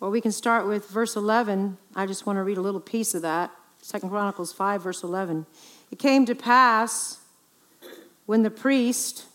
Well, 0.00 0.10
we 0.10 0.20
can 0.20 0.32
start 0.32 0.66
with 0.66 0.88
verse 0.88 1.16
11. 1.16 1.78
I 1.94 2.06
just 2.06 2.26
want 2.26 2.36
to 2.36 2.42
read 2.42 2.58
a 2.58 2.60
little 2.60 2.80
piece 2.80 3.14
of 3.14 3.22
that. 3.22 3.50
Second 3.80 4.10
Chronicles 4.10 4.52
5, 4.52 4.82
verse 4.82 5.02
11. 5.02 5.46
It 5.90 5.98
came 5.98 6.26
to 6.26 6.34
pass 6.34 7.20
when 8.26 8.42
the 8.42 8.50
priest, 8.50 9.26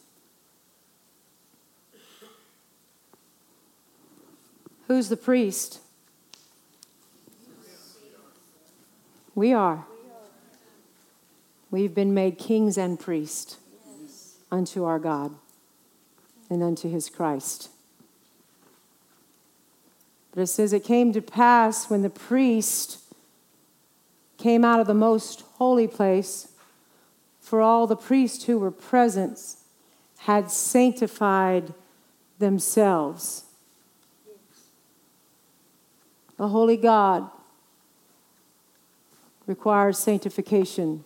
who's 4.87 5.09
the 5.09 5.17
priest? 5.17 5.79
We 9.35 9.53
are. 9.53 9.85
We've 11.71 11.93
been 11.93 12.13
made 12.13 12.37
kings 12.37 12.77
and 12.77 12.99
priests 12.99 13.57
unto 14.51 14.83
our 14.83 14.99
God 14.99 15.35
and 16.49 16.63
unto 16.63 16.89
his 16.89 17.09
Christ. 17.09 17.69
But 20.33 20.41
it 20.41 20.47
says, 20.47 20.73
It 20.73 20.83
came 20.83 21.13
to 21.13 21.21
pass 21.21 21.89
when 21.89 22.01
the 22.01 22.09
priest 22.09 22.99
came 24.37 24.63
out 24.63 24.79
of 24.79 24.87
the 24.87 24.93
most 24.93 25.41
holy 25.55 25.87
place, 25.87 26.49
for 27.39 27.61
all 27.61 27.87
the 27.87 27.95
priests 27.95 28.45
who 28.45 28.57
were 28.57 28.71
present 28.71 29.39
had 30.19 30.51
sanctified 30.51 31.73
themselves. 32.37 33.45
The 36.37 36.47
holy 36.47 36.77
God 36.77 37.29
requires 39.45 39.97
sanctification 39.97 41.03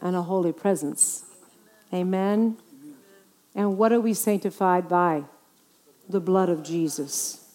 and 0.00 0.16
a 0.16 0.22
holy 0.22 0.52
presence. 0.52 1.24
Amen. 1.92 2.56
And 3.54 3.78
what 3.78 3.92
are 3.92 4.00
we 4.00 4.12
sanctified 4.12 4.88
by? 4.88 5.24
The 6.08 6.20
blood 6.20 6.48
of 6.48 6.64
Jesus. 6.64 7.45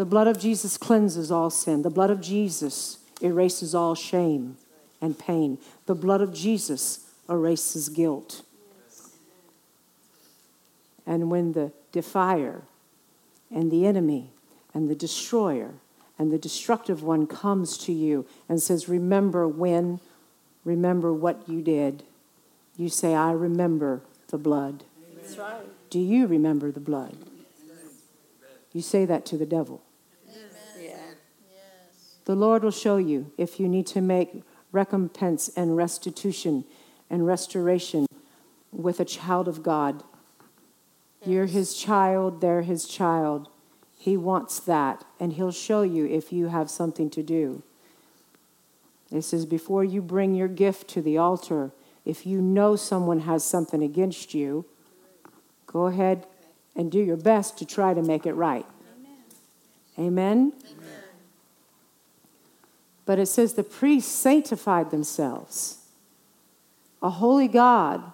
The 0.00 0.06
blood 0.06 0.28
of 0.28 0.38
Jesus 0.38 0.78
cleanses 0.78 1.30
all 1.30 1.50
sin. 1.50 1.82
The 1.82 1.90
blood 1.90 2.08
of 2.08 2.22
Jesus 2.22 3.00
erases 3.20 3.74
all 3.74 3.94
shame 3.94 4.56
and 4.98 5.18
pain. 5.18 5.58
The 5.84 5.94
blood 5.94 6.22
of 6.22 6.32
Jesus 6.32 7.00
erases 7.28 7.90
guilt. 7.90 8.40
And 11.06 11.30
when 11.30 11.52
the 11.52 11.72
defier 11.92 12.62
and 13.54 13.70
the 13.70 13.84
enemy 13.84 14.30
and 14.72 14.88
the 14.88 14.94
destroyer 14.94 15.74
and 16.18 16.32
the 16.32 16.38
destructive 16.38 17.02
one 17.02 17.26
comes 17.26 17.76
to 17.76 17.92
you 17.92 18.24
and 18.48 18.62
says, 18.62 18.88
Remember 18.88 19.46
when, 19.46 20.00
remember 20.64 21.12
what 21.12 21.46
you 21.46 21.60
did, 21.60 22.04
you 22.78 22.88
say, 22.88 23.14
I 23.14 23.32
remember 23.32 24.00
the 24.28 24.38
blood. 24.38 24.82
That's 25.14 25.36
right. 25.36 25.60
Do 25.90 25.98
you 25.98 26.26
remember 26.26 26.72
the 26.72 26.80
blood? 26.80 27.18
You 28.72 28.80
say 28.80 29.04
that 29.04 29.26
to 29.26 29.36
the 29.36 29.44
devil. 29.44 29.82
The 32.24 32.34
Lord 32.34 32.62
will 32.62 32.70
show 32.70 32.96
you 32.96 33.32
if 33.38 33.58
you 33.58 33.68
need 33.68 33.86
to 33.88 34.00
make 34.00 34.42
recompense 34.72 35.50
and 35.56 35.76
restitution 35.76 36.64
and 37.08 37.26
restoration 37.26 38.06
with 38.72 39.00
a 39.00 39.04
child 39.04 39.48
of 39.48 39.62
God. 39.62 40.02
Yes. 41.20 41.28
You're 41.28 41.46
his 41.46 41.74
child, 41.74 42.40
they're 42.40 42.62
his 42.62 42.86
child. 42.86 43.48
He 43.98 44.16
wants 44.16 44.60
that, 44.60 45.04
and 45.18 45.34
he'll 45.34 45.52
show 45.52 45.82
you 45.82 46.06
if 46.06 46.32
you 46.32 46.48
have 46.48 46.70
something 46.70 47.10
to 47.10 47.22
do. 47.22 47.62
It 49.12 49.22
says, 49.22 49.44
before 49.44 49.84
you 49.84 50.00
bring 50.00 50.34
your 50.34 50.48
gift 50.48 50.88
to 50.90 51.02
the 51.02 51.18
altar, 51.18 51.72
if 52.04 52.24
you 52.24 52.40
know 52.40 52.76
someone 52.76 53.20
has 53.20 53.44
something 53.44 53.82
against 53.82 54.32
you, 54.32 54.64
go 55.66 55.86
ahead 55.86 56.26
and 56.76 56.90
do 56.90 57.00
your 57.00 57.16
best 57.16 57.58
to 57.58 57.66
try 57.66 57.92
to 57.92 58.02
make 58.02 58.24
it 58.24 58.32
right. 58.32 58.64
Amen? 59.98 60.52
Amen? 60.64 60.99
But 63.10 63.18
it 63.18 63.26
says 63.26 63.54
the 63.54 63.64
priests 63.64 64.08
sanctified 64.08 64.92
themselves. 64.92 65.78
A 67.02 67.10
holy 67.10 67.48
God 67.48 68.04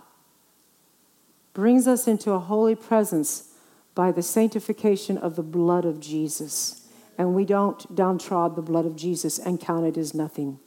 brings 1.53 1.87
us 1.87 2.09
into 2.09 2.31
a 2.31 2.39
holy 2.39 2.75
presence 2.75 3.53
by 3.95 4.11
the 4.11 4.23
sanctification 4.23 5.19
of 5.19 5.37
the 5.37 5.43
blood 5.43 5.85
of 5.85 6.01
Jesus. 6.01 6.89
And 7.19 7.35
we 7.35 7.45
don't 7.45 7.95
downtrod 7.95 8.57
the 8.57 8.63
blood 8.63 8.87
of 8.87 8.97
Jesus 8.97 9.39
and 9.39 9.61
count 9.61 9.85
it 9.85 9.99
as 9.99 10.15
nothing. 10.15 10.61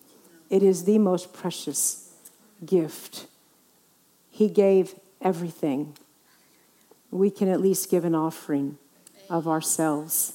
It 0.52 0.62
is 0.62 0.84
the 0.84 1.00
most 1.00 1.34
precious 1.34 2.14
gift. 2.64 3.26
He 4.30 4.48
gave 4.48 4.94
everything. 5.24 5.98
We 7.10 7.32
can 7.32 7.48
at 7.48 7.62
least 7.62 7.90
give 7.90 8.06
an 8.06 8.14
offering 8.14 8.78
of 9.28 9.48
ourselves. 9.48 10.34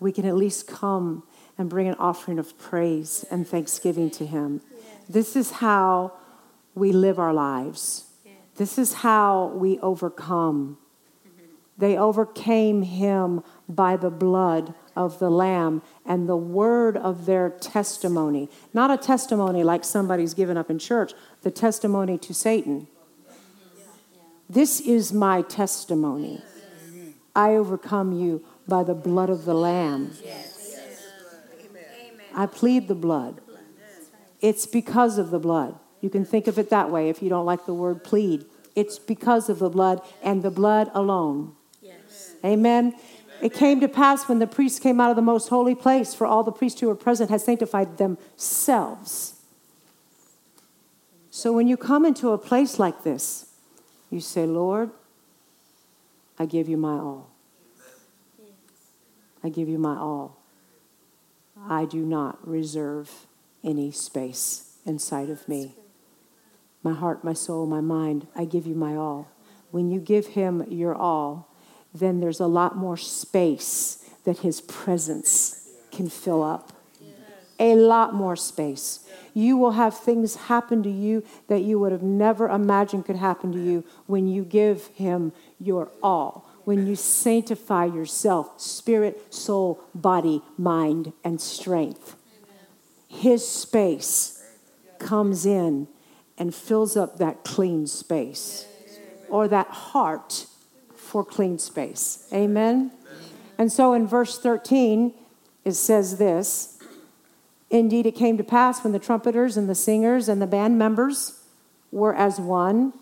We 0.00 0.10
can 0.10 0.24
at 0.24 0.36
least 0.36 0.66
come 0.66 1.22
and 1.58 1.70
bring 1.70 1.88
an 1.88 1.94
offering 1.94 2.38
of 2.38 2.58
praise 2.58 3.24
and 3.30 3.46
thanksgiving 3.46 4.10
to 4.10 4.26
Him. 4.26 4.60
This 5.08 5.36
is 5.36 5.52
how 5.52 6.12
we 6.74 6.92
live 6.92 7.18
our 7.18 7.32
lives. 7.32 8.04
This 8.56 8.78
is 8.78 8.94
how 8.94 9.48
we 9.54 9.78
overcome. 9.80 10.78
They 11.78 11.96
overcame 11.96 12.82
Him 12.82 13.42
by 13.68 13.96
the 13.96 14.10
blood 14.10 14.74
of 14.94 15.18
the 15.18 15.30
Lamb 15.30 15.82
and 16.06 16.28
the 16.28 16.36
word 16.36 16.96
of 16.96 17.26
their 17.26 17.50
testimony. 17.50 18.48
Not 18.72 18.90
a 18.90 18.96
testimony 18.96 19.62
like 19.62 19.84
somebody's 19.84 20.32
given 20.32 20.56
up 20.56 20.70
in 20.70 20.78
church, 20.78 21.12
the 21.42 21.50
testimony 21.50 22.16
to 22.18 22.32
Satan. 22.32 22.88
This 24.48 24.80
is 24.80 25.12
my 25.12 25.42
testimony. 25.42 26.42
I 27.34 27.50
overcome 27.56 28.12
you 28.12 28.42
by 28.66 28.82
the 28.82 28.94
blood 28.94 29.28
of 29.28 29.44
the 29.44 29.54
Lamb. 29.54 30.12
I 32.36 32.46
plead 32.46 32.86
the 32.86 32.94
blood. 32.94 33.40
It's 34.40 34.66
because 34.66 35.16
of 35.16 35.30
the 35.30 35.38
blood. 35.38 35.78
You 36.02 36.10
can 36.10 36.24
think 36.24 36.46
of 36.46 36.58
it 36.58 36.68
that 36.70 36.90
way 36.90 37.08
if 37.08 37.22
you 37.22 37.30
don't 37.30 37.46
like 37.46 37.64
the 37.64 37.74
word 37.74 38.04
plead. 38.04 38.44
It's 38.76 38.98
because 38.98 39.48
of 39.48 39.58
the 39.58 39.70
blood 39.70 40.02
and 40.22 40.42
the 40.42 40.50
blood 40.50 40.90
alone. 40.92 41.54
Yes. 41.80 42.34
Amen. 42.44 42.94
It 43.40 43.54
came 43.54 43.80
to 43.80 43.88
pass 43.88 44.28
when 44.28 44.38
the 44.38 44.46
priests 44.46 44.78
came 44.78 45.00
out 45.00 45.10
of 45.10 45.16
the 45.16 45.22
most 45.22 45.48
holy 45.48 45.74
place, 45.74 46.14
for 46.14 46.26
all 46.26 46.42
the 46.42 46.52
priests 46.52 46.80
who 46.80 46.88
were 46.88 46.94
present 46.94 47.30
had 47.30 47.40
sanctified 47.40 47.96
themselves. 47.96 49.40
So 51.30 51.52
when 51.52 51.66
you 51.66 51.76
come 51.76 52.04
into 52.04 52.30
a 52.30 52.38
place 52.38 52.78
like 52.78 53.02
this, 53.02 53.46
you 54.10 54.20
say, 54.20 54.46
Lord, 54.46 54.90
I 56.38 56.46
give 56.46 56.68
you 56.68 56.76
my 56.76 56.94
all. 56.94 57.30
I 59.42 59.48
give 59.48 59.68
you 59.68 59.78
my 59.78 59.96
all. 59.96 60.42
I 61.68 61.84
do 61.84 62.04
not 62.04 62.46
reserve 62.46 63.26
any 63.64 63.90
space 63.90 64.78
inside 64.84 65.30
of 65.30 65.48
me. 65.48 65.74
My 66.82 66.92
heart, 66.92 67.24
my 67.24 67.32
soul, 67.32 67.66
my 67.66 67.80
mind, 67.80 68.26
I 68.36 68.44
give 68.44 68.66
you 68.66 68.74
my 68.74 68.94
all. 68.94 69.30
When 69.70 69.90
you 69.90 69.98
give 69.98 70.28
him 70.28 70.64
your 70.68 70.94
all, 70.94 71.48
then 71.92 72.20
there's 72.20 72.40
a 72.40 72.46
lot 72.46 72.76
more 72.76 72.96
space 72.96 74.08
that 74.24 74.38
his 74.38 74.60
presence 74.60 75.68
can 75.90 76.08
fill 76.08 76.42
up. 76.42 76.72
A 77.58 77.74
lot 77.74 78.14
more 78.14 78.36
space. 78.36 79.08
You 79.32 79.56
will 79.56 79.72
have 79.72 79.96
things 79.98 80.36
happen 80.36 80.82
to 80.82 80.90
you 80.90 81.24
that 81.48 81.62
you 81.62 81.78
would 81.80 81.90
have 81.90 82.02
never 82.02 82.48
imagined 82.48 83.06
could 83.06 83.16
happen 83.16 83.50
to 83.52 83.58
you 83.58 83.82
when 84.06 84.28
you 84.28 84.44
give 84.44 84.88
him 84.88 85.32
your 85.58 85.90
all 86.02 86.45
when 86.66 86.84
you 86.84 86.96
sanctify 86.96 87.84
yourself, 87.84 88.60
spirit, 88.60 89.32
soul, 89.32 89.80
body, 89.94 90.42
mind, 90.58 91.12
and 91.22 91.40
strength. 91.40 92.16
His 93.06 93.48
space 93.48 94.42
comes 94.98 95.46
in 95.46 95.86
and 96.36 96.52
fills 96.52 96.96
up 96.96 97.18
that 97.18 97.44
clean 97.44 97.86
space 97.86 98.66
or 99.28 99.46
that 99.46 99.68
heart 99.68 100.46
for 100.96 101.24
clean 101.24 101.56
space. 101.60 102.28
Amen? 102.32 102.90
And 103.58 103.70
so 103.70 103.92
in 103.92 104.08
verse 104.08 104.36
13, 104.36 105.14
it 105.64 105.74
says 105.74 106.18
this 106.18 106.80
Indeed, 107.70 108.06
it 108.06 108.16
came 108.16 108.36
to 108.38 108.44
pass 108.44 108.82
when 108.82 108.92
the 108.92 108.98
trumpeters 108.98 109.56
and 109.56 109.68
the 109.68 109.76
singers 109.76 110.28
and 110.28 110.42
the 110.42 110.48
band 110.48 110.76
members 110.76 111.44
were 111.92 112.12
as 112.12 112.40
one 112.40 112.92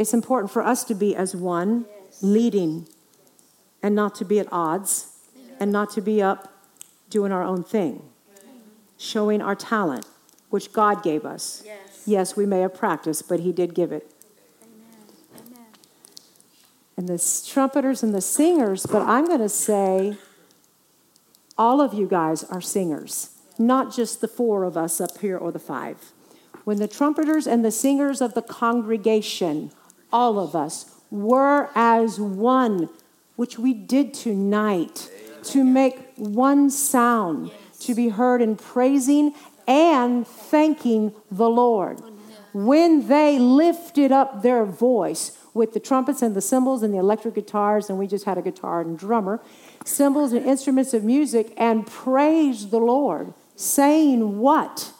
it's 0.00 0.14
important 0.14 0.50
for 0.50 0.62
us 0.62 0.82
to 0.84 0.94
be 0.94 1.14
as 1.14 1.36
one, 1.36 1.84
leading, 2.22 2.88
and 3.82 3.94
not 3.94 4.14
to 4.14 4.24
be 4.24 4.38
at 4.38 4.50
odds, 4.50 5.12
and 5.60 5.70
not 5.70 5.90
to 5.90 6.00
be 6.00 6.22
up 6.22 6.50
doing 7.10 7.30
our 7.32 7.42
own 7.42 7.62
thing, 7.62 8.02
showing 8.96 9.42
our 9.42 9.54
talent, 9.54 10.06
which 10.48 10.72
God 10.72 11.02
gave 11.02 11.26
us. 11.26 11.62
Yes, 11.66 12.02
yes 12.06 12.34
we 12.34 12.46
may 12.46 12.60
have 12.60 12.74
practiced, 12.74 13.28
but 13.28 13.40
He 13.40 13.52
did 13.52 13.74
give 13.74 13.92
it. 13.92 14.10
Amen. 14.62 15.66
And 16.96 17.06
the 17.06 17.42
trumpeters 17.46 18.02
and 18.02 18.14
the 18.14 18.22
singers, 18.22 18.86
but 18.86 19.02
I'm 19.02 19.26
going 19.26 19.40
to 19.40 19.50
say 19.50 20.16
all 21.58 21.82
of 21.82 21.92
you 21.92 22.06
guys 22.06 22.42
are 22.44 22.62
singers, 22.62 23.36
not 23.58 23.94
just 23.94 24.22
the 24.22 24.28
four 24.28 24.64
of 24.64 24.78
us 24.78 24.98
up 24.98 25.18
here 25.18 25.36
or 25.36 25.52
the 25.52 25.58
five. 25.58 26.12
When 26.64 26.78
the 26.78 26.88
trumpeters 26.88 27.46
and 27.46 27.62
the 27.62 27.70
singers 27.70 28.22
of 28.22 28.32
the 28.32 28.40
congregation 28.40 29.72
all 30.12 30.38
of 30.38 30.54
us 30.54 30.94
were 31.10 31.70
as 31.74 32.20
one 32.20 32.88
which 33.36 33.58
we 33.58 33.72
did 33.72 34.12
tonight, 34.12 35.10
to 35.42 35.64
make 35.64 36.12
one 36.16 36.68
sound 36.68 37.50
to 37.80 37.94
be 37.94 38.10
heard 38.10 38.42
in 38.42 38.54
praising 38.54 39.32
and 39.66 40.26
thanking 40.26 41.14
the 41.30 41.48
Lord. 41.48 42.02
When 42.52 43.08
they 43.08 43.38
lifted 43.38 44.12
up 44.12 44.42
their 44.42 44.66
voice 44.66 45.38
with 45.54 45.72
the 45.72 45.80
trumpets 45.80 46.20
and 46.20 46.36
the 46.36 46.42
cymbals 46.42 46.82
and 46.82 46.92
the 46.92 46.98
electric 46.98 47.34
guitars, 47.34 47.88
and 47.88 47.98
we 47.98 48.06
just 48.06 48.26
had 48.26 48.36
a 48.36 48.42
guitar 48.42 48.82
and 48.82 48.98
drummer, 48.98 49.40
cymbals 49.86 50.34
and 50.34 50.44
instruments 50.44 50.92
of 50.92 51.02
music, 51.02 51.54
and 51.56 51.86
praised 51.86 52.70
the 52.70 52.78
Lord, 52.78 53.32
saying, 53.56 54.38
What? 54.38 54.92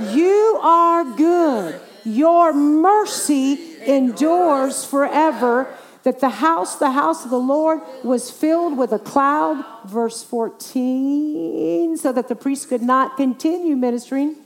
You 0.00 0.60
are 0.62 1.04
good. 1.16 1.80
Your 2.04 2.52
mercy 2.52 3.73
endures 3.86 4.84
forever. 4.84 5.74
That 6.04 6.20
the 6.20 6.28
house, 6.28 6.76
the 6.76 6.90
house 6.90 7.24
of 7.24 7.30
the 7.30 7.38
Lord, 7.38 7.80
was 8.02 8.30
filled 8.30 8.76
with 8.76 8.92
a 8.92 8.98
cloud, 8.98 9.64
verse 9.86 10.22
14, 10.22 11.96
so 11.96 12.12
that 12.12 12.28
the 12.28 12.36
priest 12.36 12.68
could 12.68 12.82
not 12.82 13.16
continue 13.16 13.74
ministering 13.74 14.36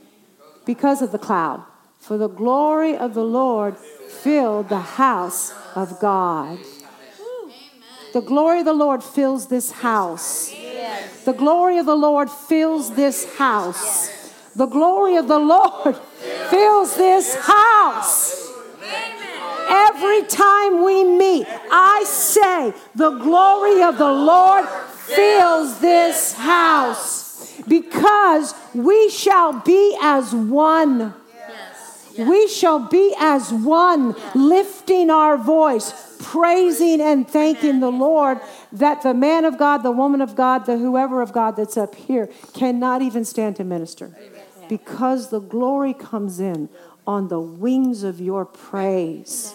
because 0.65 1.01
of 1.01 1.11
the 1.11 1.19
cloud. 1.19 1.61
For 1.99 2.17
the 2.17 2.29
glory 2.29 2.95
of 2.95 3.13
the 3.13 3.25
Lord 3.25 3.77
filled 3.77 4.69
the 4.69 4.79
house 4.79 5.53
of 5.75 5.99
God. 5.99 6.59
The 8.13 8.21
glory 8.21 8.59
of 8.59 8.65
the 8.65 8.73
Lord 8.73 9.03
fills 9.03 9.47
this 9.47 9.71
house. 9.71 10.51
The 11.25 11.33
glory 11.33 11.77
of 11.77 11.85
the 11.85 11.95
Lord 11.95 12.29
fills 12.31 12.95
this 12.95 13.35
house. 13.35 14.09
The 14.55 14.65
glory 14.65 15.17
of 15.17 15.27
the 15.27 15.39
Lord 15.39 15.95
fills 16.49 16.95
this 16.95 17.35
house. 17.35 18.48
Every 19.69 20.23
time 20.23 20.83
we 20.83 21.03
meet, 21.03 21.47
I 21.71 22.03
say, 22.07 22.73
the 22.95 23.11
glory 23.11 23.83
of 23.83 23.97
the 23.97 24.11
Lord 24.11 24.67
fills 24.67 25.79
this 25.79 26.33
house 26.33 27.61
because 27.67 28.53
we 28.73 29.09
shall 29.09 29.53
be 29.53 29.97
as 30.01 30.33
one. 30.33 31.13
We 32.17 32.47
shall 32.47 32.79
be 32.79 33.15
as 33.17 33.53
one, 33.53 34.15
lifting 34.35 35.09
our 35.09 35.37
voice, 35.37 36.17
praising 36.19 36.99
and 36.99 37.25
thanking 37.27 37.79
the 37.79 37.91
Lord 37.91 38.39
that 38.73 39.03
the 39.03 39.13
man 39.13 39.45
of 39.45 39.57
God, 39.57 39.83
the 39.83 39.91
woman 39.91 40.19
of 40.19 40.35
God, 40.35 40.65
the 40.65 40.77
whoever 40.77 41.21
of 41.21 41.31
God 41.31 41.55
that's 41.55 41.77
up 41.77 41.95
here 41.95 42.27
cannot 42.53 43.01
even 43.01 43.23
stand 43.23 43.55
to 43.57 43.63
minister 43.63 44.11
because 44.67 45.29
the 45.29 45.39
glory 45.39 45.93
comes 45.93 46.39
in 46.39 46.69
on 47.07 47.29
the 47.29 47.39
wings 47.39 48.03
of 48.03 48.19
your 48.19 48.45
praise. 48.45 49.53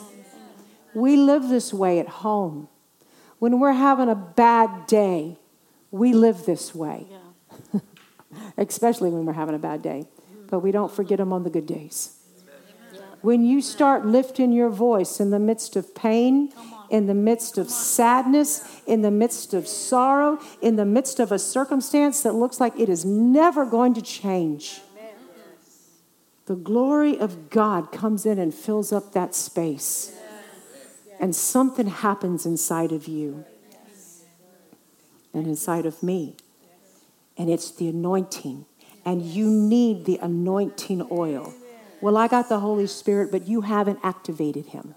We 0.94 1.16
live 1.16 1.48
this 1.48 1.72
way 1.72 1.98
at 1.98 2.08
home. 2.08 2.68
When 3.38 3.60
we're 3.60 3.72
having 3.72 4.08
a 4.08 4.14
bad 4.14 4.86
day, 4.86 5.38
we 5.90 6.12
live 6.12 6.46
this 6.46 6.74
way, 6.74 7.06
especially 8.58 9.10
when 9.10 9.24
we're 9.26 9.32
having 9.32 9.54
a 9.54 9.58
bad 9.58 9.82
day. 9.82 10.06
But 10.48 10.60
we 10.60 10.72
don't 10.72 10.90
forget 10.90 11.18
them 11.18 11.32
on 11.32 11.42
the 11.42 11.50
good 11.50 11.66
days. 11.66 12.16
When 13.22 13.44
you 13.44 13.62
start 13.62 14.04
lifting 14.04 14.52
your 14.52 14.68
voice 14.68 15.18
in 15.18 15.30
the 15.30 15.38
midst 15.38 15.76
of 15.76 15.94
pain, 15.94 16.52
in 16.90 17.06
the 17.06 17.14
midst 17.14 17.58
of 17.58 17.70
sadness, 17.70 18.82
in 18.86 19.02
the 19.02 19.10
midst 19.10 19.54
of 19.54 19.66
sorrow, 19.66 20.38
in 20.60 20.76
the 20.76 20.84
midst 20.84 21.18
of 21.20 21.32
a 21.32 21.38
circumstance 21.38 22.22
that 22.22 22.34
looks 22.34 22.60
like 22.60 22.78
it 22.78 22.88
is 22.88 23.04
never 23.04 23.64
going 23.64 23.94
to 23.94 24.02
change, 24.02 24.80
the 26.46 26.54
glory 26.54 27.18
of 27.18 27.48
God 27.48 27.90
comes 27.90 28.26
in 28.26 28.38
and 28.38 28.52
fills 28.52 28.92
up 28.92 29.12
that 29.12 29.34
space. 29.34 30.14
And 31.20 31.34
something 31.34 31.86
happens 31.86 32.44
inside 32.44 32.92
of 32.92 33.06
you 33.06 33.44
and 35.32 35.46
inside 35.46 35.86
of 35.86 36.02
me. 36.02 36.36
And 37.36 37.50
it's 37.50 37.70
the 37.70 37.88
anointing. 37.88 38.66
And 39.04 39.22
you 39.22 39.50
need 39.50 40.04
the 40.04 40.18
anointing 40.18 41.06
oil. 41.10 41.52
Well, 42.00 42.16
I 42.16 42.28
got 42.28 42.48
the 42.48 42.60
Holy 42.60 42.86
Spirit, 42.86 43.30
but 43.32 43.48
you 43.48 43.62
haven't 43.62 43.98
activated 44.02 44.66
him. 44.66 44.94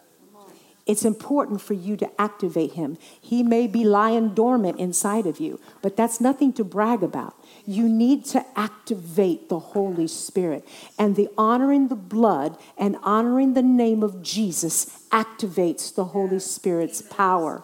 It's 0.88 1.04
important 1.04 1.62
for 1.62 1.74
you 1.74 1.98
to 1.98 2.10
activate 2.19 2.74
him. 2.74 2.98
He 3.19 3.44
may 3.44 3.68
be 3.68 3.84
lying 3.84 4.34
dormant 4.34 4.80
inside 4.80 5.28
of 5.28 5.39
you, 5.39 5.60
but 5.81 5.98
that's 5.98 6.22
nothing 6.22 6.54
to 6.54 6.63
brag 6.63 7.04
about. 7.04 7.36
You 7.66 7.89
need 7.89 8.24
to 8.25 8.45
activate 8.56 9.50
the 9.50 9.60
Holy 9.60 10.07
Spirit. 10.07 10.66
And 10.98 11.18
the 11.18 11.28
honoring 11.38 11.89
the 11.89 11.95
blood 11.95 12.57
and 12.78 12.95
honoring 13.04 13.54
the 13.54 13.62
name 13.62 14.01
of 14.01 14.24
Jesus 14.24 15.04
activates 15.12 15.94
the 15.94 16.06
Holy 16.06 16.39
Spirit's 16.39 17.01
power. 17.01 17.63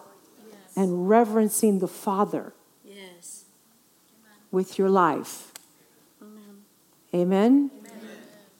And 0.76 1.08
reverencing 1.08 1.78
the 1.78 1.88
Father 1.88 2.52
with 4.50 4.78
your 4.78 4.90
life. 4.90 5.52
Amen. 7.14 7.70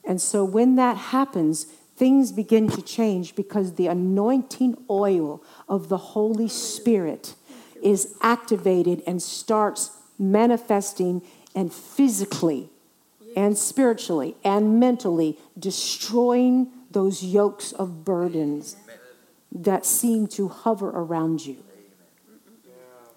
And 0.04 0.20
so 0.20 0.44
when 0.44 0.76
that 0.76 0.96
happens, 0.96 1.66
things 1.96 2.32
begin 2.32 2.68
to 2.68 2.82
change 2.82 3.36
because 3.36 3.74
the 3.74 3.86
anointing 3.86 4.76
oil 4.90 5.42
of 5.68 5.88
the 5.88 5.96
Holy 5.96 6.48
Spirit 6.48 7.34
is 7.82 8.14
activated 8.20 9.02
and 9.06 9.22
starts 9.22 9.90
manifesting 10.18 11.22
and 11.54 11.72
physically 11.72 12.70
and 13.36 13.58
spiritually 13.58 14.36
and 14.44 14.78
mentally 14.80 15.38
destroying 15.58 16.70
those 16.90 17.22
yokes 17.22 17.72
of 17.72 18.04
burdens 18.04 18.76
that 19.52 19.84
seem 19.84 20.26
to 20.26 20.48
hover 20.48 20.88
around 20.88 21.44
you. 21.44 21.56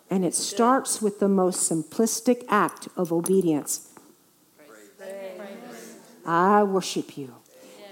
And 0.10 0.24
it 0.24 0.34
starts 0.34 1.02
with 1.02 1.20
the 1.20 1.28
most 1.28 1.70
simplistic 1.70 2.46
act 2.48 2.88
of 2.96 3.12
obedience. 3.12 3.94
I 6.26 6.64
worship 6.64 7.18
you. 7.18 7.36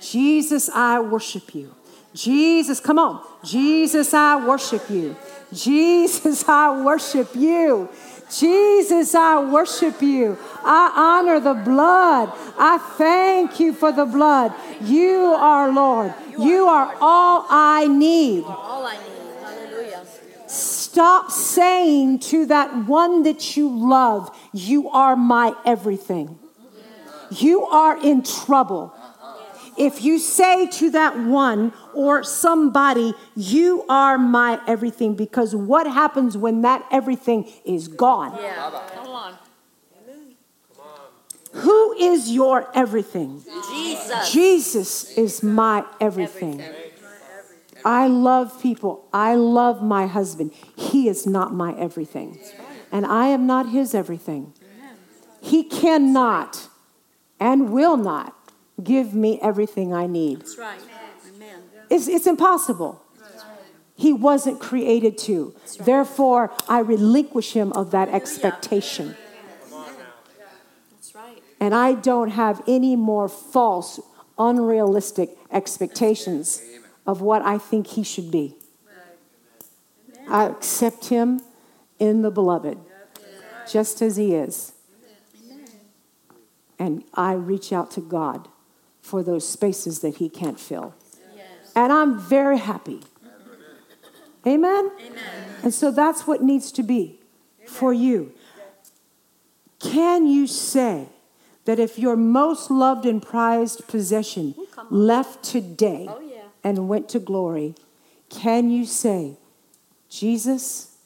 Jesus, 0.02 0.70
I 0.70 1.00
worship 1.00 1.54
you. 1.56 1.74
Jesus, 2.14 2.80
come 2.80 2.98
on. 2.98 3.22
Jesus, 3.44 4.14
I 4.14 4.46
worship 4.48 4.90
you. 4.90 5.16
Jesus, 5.52 6.48
I 6.48 6.82
worship 6.82 7.36
you. 7.36 7.90
Jesus, 8.32 9.14
I 9.14 9.44
worship 9.44 10.02
you. 10.02 10.38
I 10.64 10.92
honor 10.96 11.40
the 11.40 11.54
blood. 11.54 12.32
I 12.58 12.78
thank 12.98 13.60
you 13.60 13.74
for 13.74 13.92
the 13.92 14.06
blood. 14.06 14.54
You 14.82 15.36
are 15.38 15.72
Lord. 15.72 16.14
You 16.40 16.68
are 16.68 16.96
all 17.02 17.46
I 17.50 17.88
need. 17.88 18.46
Stop 20.48 21.30
saying 21.30 22.20
to 22.20 22.46
that 22.46 22.88
one 22.88 23.24
that 23.24 23.58
you 23.58 23.70
love, 23.70 24.36
You 24.54 24.90
are 24.90 25.16
my 25.18 25.54
everything. 25.66 26.40
You 27.30 27.66
are 27.66 28.02
in 28.02 28.24
trouble. 28.24 28.95
If 29.78 30.04
you 30.04 30.20
say 30.20 30.68
to 30.68 30.90
that 30.92 31.18
one 31.18 31.74
or 31.94 32.24
somebody, 32.24 33.14
You 33.36 33.86
are 33.90 34.18
my 34.18 34.60
everything, 34.68 35.16
because 35.16 35.56
what 35.56 35.88
happens 35.88 36.38
when 36.38 36.62
that 36.62 36.86
everything 36.92 37.52
is 37.66 37.88
gone? 37.88 38.38
Yeah. 38.42 38.72
Come 38.94 39.08
on. 39.08 39.38
Who 41.54 41.94
is 41.94 42.32
your 42.32 42.70
everything? 42.76 43.42
Jesus. 43.70 44.32
Jesus 44.32 45.18
is 45.18 45.42
my 45.42 45.86
everything. 46.02 46.62
I 47.86 48.08
love 48.08 48.62
people. 48.62 49.08
I 49.14 49.36
love 49.36 49.82
my 49.82 50.08
husband. 50.08 50.52
He 50.76 51.08
is 51.08 51.26
not 51.26 51.54
my 51.54 51.74
everything. 51.78 52.40
And 52.92 53.06
I 53.06 53.28
am 53.28 53.46
not 53.46 53.70
his 53.70 53.94
everything. 53.94 54.54
He 55.40 55.64
cannot 55.64 56.68
and 57.40 57.72
will 57.72 57.96
not 57.96 58.35
give 58.84 59.14
me 59.14 59.40
everything 59.42 59.94
I 59.94 60.08
need. 60.08 60.42
That's 60.42 60.58
right. 60.58 60.80
Amen. 61.36 61.62
It's, 61.90 62.08
it's 62.08 62.28
impossible. 62.28 63.02
He 63.98 64.12
wasn't 64.12 64.60
created 64.60 65.18
to. 65.20 65.56
Therefore, 65.80 66.52
I 66.68 66.80
relinquish 66.80 67.54
him 67.54 67.72
of 67.74 67.92
that 67.92 68.10
expectation. 68.10 69.16
That's. 69.72 71.26
And 71.62 71.74
I 71.74 71.94
don't 71.94 72.32
have 72.32 72.62
any 72.68 72.98
more 72.98 73.30
false, 73.30 74.02
unrealistic 74.38 75.38
expectations 75.50 76.62
of 77.08 77.22
what 77.22 77.42
I 77.42 77.58
think 77.58 77.88
he 77.88 78.04
should 78.04 78.32
be. 78.32 78.56
I 80.28 80.46
accept 80.48 81.06
him 81.06 81.42
in 81.98 82.22
the 82.22 82.32
beloved, 82.32 82.78
just 83.72 84.02
as 84.02 84.18
he 84.18 84.36
is. 84.36 84.74
And 86.78 87.06
I 87.14 87.34
reach 87.34 87.72
out 87.72 87.92
to 87.92 88.02
God 88.02 88.50
for 89.06 89.22
those 89.22 89.48
spaces 89.48 90.00
that 90.00 90.16
he 90.18 90.28
can't 90.28 90.60
fill. 90.60 90.96
And 91.76 91.94
I'm 91.94 92.18
very 92.18 92.58
happy. 92.58 93.02
Amen? 94.48 94.90
Amen? 95.00 95.22
And 95.62 95.72
so 95.72 95.92
that's 95.92 96.26
what 96.26 96.42
needs 96.42 96.72
to 96.72 96.82
be 96.82 97.20
for 97.68 97.94
you. 97.94 98.34
Can 99.80 100.26
you 100.26 100.48
say 100.48 101.08
that 101.66 101.78
if 101.78 102.00
your 102.00 102.16
most 102.16 102.72
loved 102.72 103.06
and 103.06 103.22
prized 103.22 103.88
possession 103.88 104.56
left 104.90 105.44
today 105.44 106.08
Oh, 106.10 106.20
yeah. 106.20 106.42
and 106.64 106.88
went 106.90 107.08
to 107.10 107.20
glory, 107.20 107.76
can 108.30 108.72
you 108.72 108.86
say, 108.86 109.38
Jesus, 110.10 110.98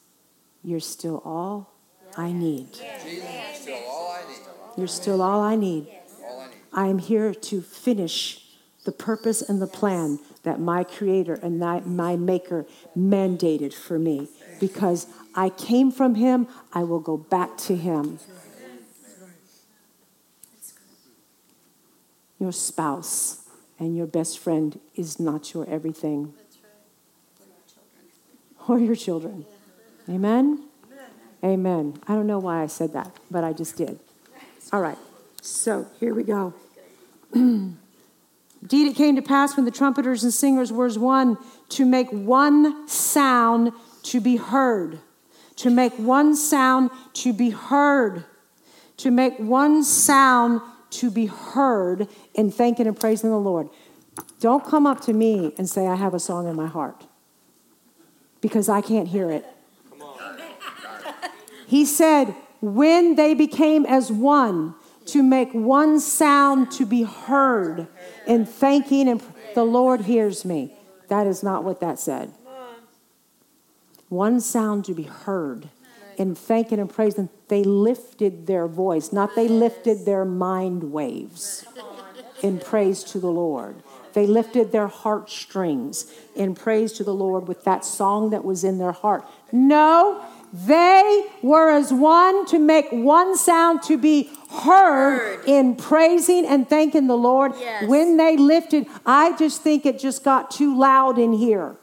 You're 0.64 0.80
still 0.80 1.22
all 1.26 1.74
I 2.18 2.32
need. 2.32 2.72
Jesus 2.74 3.04
is 3.06 3.62
still 3.62 3.84
all 3.90 4.12
I 4.12 4.22
need. 4.30 4.40
You're 4.78 4.88
still 4.88 5.22
all 5.22 5.42
I 5.42 5.56
need. 5.56 5.88
I 6.74 6.88
am 6.88 7.00
here 7.00 7.34
to 7.34 7.62
finish 7.62 8.46
the 8.86 8.92
purpose 8.92 9.42
and 9.42 9.62
the 9.62 9.68
plan 9.68 10.20
that 10.44 10.60
my 10.60 10.84
creator 10.84 11.34
and 11.36 11.60
my 11.60 12.16
maker 12.16 12.66
mandated 12.98 13.74
for 13.74 14.00
me. 14.00 14.28
Because 14.60 15.08
I 15.36 15.50
came 15.50 15.92
from 15.92 16.16
him, 16.16 16.48
I 16.74 16.84
will 16.84 17.00
go 17.00 17.18
back 17.18 17.58
to 17.58 17.76
him. 17.76 18.20
Your 22.40 22.52
spouse 22.54 23.46
and 23.78 23.98
your 23.98 24.08
best 24.08 24.40
friend 24.40 24.80
is 24.96 25.20
not 25.20 25.54
your 25.54 25.68
everything. 25.70 26.34
Or 28.68 28.80
your 28.80 28.96
children. 28.96 29.46
Amen? 30.10 30.64
Amen. 31.44 32.00
I 32.08 32.16
don't 32.16 32.28
know 32.28 32.40
why 32.40 32.62
I 32.62 32.68
said 32.68 32.94
that, 32.94 33.12
but 33.30 33.44
I 33.44 33.54
just 33.54 33.76
did. 33.76 34.00
All 34.72 34.82
right. 34.82 34.98
So 35.42 35.88
here 36.00 36.14
we 36.14 36.24
go. 36.24 36.54
Indeed, 37.34 37.78
it 38.88 38.96
came 38.96 39.16
to 39.16 39.22
pass 39.22 39.56
when 39.56 39.66
the 39.66 39.72
trumpeters 39.72 40.24
and 40.24 40.34
singers 40.34 40.72
were 40.72 40.86
as 40.86 41.00
one 41.00 41.38
to 41.70 41.86
make 41.86 42.10
one 42.12 42.88
sound 42.88 43.72
to 44.04 44.20
be 44.20 44.36
heard. 44.36 45.00
To 45.58 45.70
make 45.70 45.94
one 45.94 46.36
sound 46.36 46.90
to 47.14 47.34
be 47.34 47.52
heard. 47.52 48.26
To 48.98 49.12
make 49.12 49.38
one 49.38 49.84
sound 49.84 50.62
to 50.92 51.12
be 51.12 51.28
heard 51.28 52.08
in 52.34 52.52
thanking 52.52 52.88
and 52.88 53.00
praising 53.00 53.30
the 53.30 53.38
Lord. 53.38 53.70
Don't 54.40 54.66
come 54.66 54.86
up 54.86 55.02
to 55.02 55.14
me 55.14 55.54
and 55.58 55.70
say, 55.70 55.88
I 55.88 55.96
have 55.96 56.14
a 56.14 56.20
song 56.20 56.48
in 56.48 56.56
my 56.56 56.68
heart, 56.68 57.06
because 58.42 58.70
I 58.70 58.82
can't 58.82 59.08
hear 59.08 59.30
it. 59.30 59.46
He 61.68 61.86
said, 61.86 62.36
when 62.62 63.16
they 63.16 63.34
became 63.34 63.86
as 63.86 64.12
one, 64.12 64.76
to 65.14 65.24
make 65.24 65.54
one 65.54 66.00
sound 66.00 66.72
to 66.72 66.86
be 66.86 67.04
heard 67.04 67.88
in 68.28 68.46
thanking 68.46 69.08
and 69.08 69.22
the 69.56 69.64
Lord 69.64 70.02
hears 70.02 70.46
me. 70.46 70.74
That 71.08 71.28
is 71.28 71.44
not 71.44 71.64
what 71.64 71.80
that 71.80 72.00
said. 72.00 72.34
One 74.10 74.42
sound 74.42 74.86
to 74.86 74.94
be 74.94 75.04
heard 75.04 75.70
in 76.18 76.36
thanking 76.36 76.80
and 76.80 76.90
praising. 76.90 77.30
They 77.48 77.64
lifted 77.64 78.48
their 78.48 78.68
voice, 78.68 79.14
not 79.14 79.36
they 79.36 79.48
lifted 79.48 80.06
their 80.06 80.26
mind 80.26 80.92
waves 80.92 81.66
in 82.42 82.60
praise 82.60 83.04
to 83.06 83.20
the 83.20 83.32
Lord. 83.32 83.84
They 84.14 84.26
lifted 84.26 84.72
their 84.72 84.88
heartstrings 84.88 86.12
in 86.36 86.56
praise 86.56 86.94
to 86.94 87.04
the 87.04 87.14
Lord 87.14 87.48
with 87.48 87.64
that 87.64 87.86
song 87.86 88.32
that 88.32 88.44
was 88.44 88.64
in 88.64 88.80
their 88.80 88.92
heart. 88.92 89.24
No, 89.52 90.24
they 90.52 91.26
were 91.42 91.70
as 91.70 91.94
one 91.94 92.46
to 92.48 92.60
make 92.60 92.88
one 92.92 93.38
sound 93.38 93.84
to 93.84 93.98
be 93.98 94.30
heard, 94.50 95.38
Heard. 95.38 95.46
in 95.46 95.76
praising 95.76 96.46
and 96.46 96.68
thanking 96.68 97.08
the 97.08 97.18
Lord. 97.18 97.54
Yes. 97.60 97.88
When 97.88 98.18
they 98.18 98.36
lifted, 98.36 98.88
I 99.06 99.38
just 99.38 99.62
think 99.62 99.86
it 99.86 100.00
just 100.00 100.24
got 100.24 100.50
too 100.50 100.78
loud 100.78 101.20
in 101.20 101.34
here. 101.34 101.76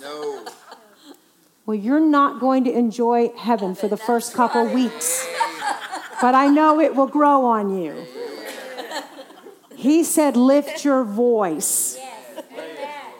No. 0.00 0.44
Well, 1.66 1.76
you're 1.76 2.00
not 2.00 2.40
going 2.40 2.64
to 2.64 2.72
enjoy 2.72 3.30
heaven 3.38 3.74
for 3.74 3.88
the 3.88 3.96
first 3.96 4.34
couple 4.34 4.66
weeks, 4.66 5.26
but 6.20 6.34
I 6.34 6.48
know 6.48 6.78
it 6.78 6.94
will 6.94 7.06
grow 7.06 7.44
on 7.44 7.76
you. 7.80 8.06
He 9.76 10.02
said, 10.02 10.34
Lift 10.34 10.82
your 10.82 11.04
voice. 11.04 11.98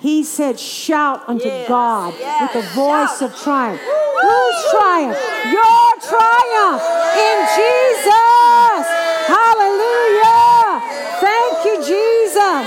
He 0.04 0.22
said, 0.22 0.60
Shout 0.60 1.26
unto 1.26 1.48
God 1.66 2.12
with 2.12 2.52
the 2.52 2.68
voice 2.74 3.22
of 3.22 3.34
triumph. 3.40 3.80
Whose 3.80 4.58
triumph? 4.70 5.16
Your 5.48 5.86
triumph 6.12 6.82
in 7.16 7.38
Jesus. 7.56 8.84
Hallelujah. 9.32 10.82
Thank 11.24 11.64
you, 11.64 11.76
Jesus. 11.92 12.66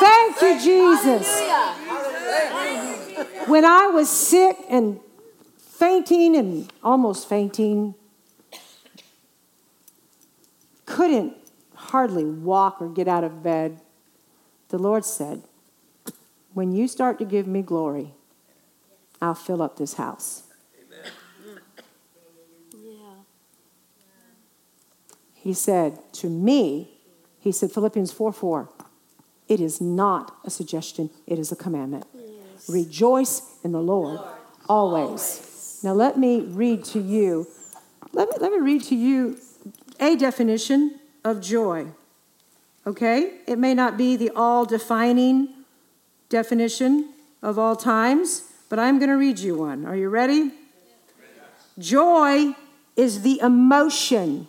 Thank 0.00 0.40
you, 0.40 0.52
Jesus 0.58 1.44
when 3.46 3.64
I 3.64 3.86
was 3.86 4.08
sick 4.08 4.56
and 4.68 5.00
fainting 5.58 6.36
and 6.36 6.72
almost 6.82 7.28
fainting, 7.28 7.94
couldn't 10.86 11.34
hardly 11.74 12.24
walk 12.24 12.80
or 12.80 12.88
get 12.88 13.08
out 13.08 13.24
of 13.24 13.42
bed, 13.42 13.80
the 14.68 14.78
Lord 14.78 15.04
said, 15.04 15.42
When 16.54 16.72
you 16.72 16.86
start 16.86 17.18
to 17.18 17.24
give 17.24 17.46
me 17.46 17.62
glory, 17.62 18.14
I'll 19.20 19.34
fill 19.34 19.60
up 19.60 19.76
this 19.76 19.94
house. 19.94 20.44
Yeah. 22.72 23.14
He 25.34 25.52
said 25.52 25.98
to 26.14 26.30
me, 26.30 26.90
He 27.40 27.52
said, 27.52 27.72
Philippians 27.72 28.12
4 28.12 28.32
4, 28.32 28.68
it 29.48 29.60
is 29.60 29.80
not 29.80 30.36
a 30.44 30.50
suggestion, 30.50 31.10
it 31.26 31.38
is 31.38 31.52
a 31.52 31.56
commandment. 31.56 32.06
Rejoice 32.68 33.42
in 33.62 33.72
the 33.72 33.82
Lord 33.82 34.20
always. 34.68 35.80
Now, 35.82 35.92
let 35.92 36.18
me 36.18 36.40
read 36.40 36.84
to 36.86 37.00
you, 37.00 37.46
let 38.12 38.28
me, 38.28 38.36
let 38.40 38.52
me 38.52 38.58
read 38.58 38.82
to 38.84 38.94
you 38.94 39.38
a 40.00 40.16
definition 40.16 40.98
of 41.24 41.40
joy. 41.40 41.88
Okay? 42.86 43.40
It 43.46 43.58
may 43.58 43.74
not 43.74 43.96
be 43.96 44.16
the 44.16 44.30
all 44.30 44.64
defining 44.64 45.53
definition 46.28 47.10
of 47.42 47.58
all 47.58 47.76
times, 47.76 48.50
but 48.68 48.78
I'm 48.78 48.98
going 48.98 49.10
to 49.10 49.16
read 49.16 49.38
you 49.38 49.56
one. 49.56 49.84
Are 49.84 49.96
you 49.96 50.08
ready? 50.08 50.50
Joy 51.78 52.54
is 52.96 53.22
the 53.22 53.40
emotion. 53.40 54.48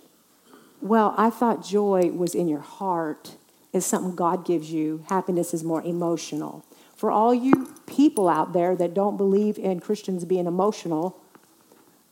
Well, 0.82 1.14
I 1.18 1.30
thought 1.30 1.66
joy 1.66 2.12
was 2.12 2.36
in 2.36 2.48
your 2.48 2.60
heart, 2.60 3.36
is 3.74 3.86
something 3.86 4.16
God 4.16 4.46
gives 4.46 4.72
you. 4.72 5.04
Happiness 5.10 5.54
is 5.54 5.64
more 5.64 5.82
emotional. 5.82 6.64
For 6.96 7.12
all 7.12 7.34
you 7.34 7.74
people 7.88 8.30
out 8.30 8.54
there 8.54 8.76
that 8.76 8.94
don't 8.94 9.18
believe 9.18 9.58
in 9.58 9.80
Christians 9.80 10.24
being 10.24 10.46
emotional, 10.46 11.20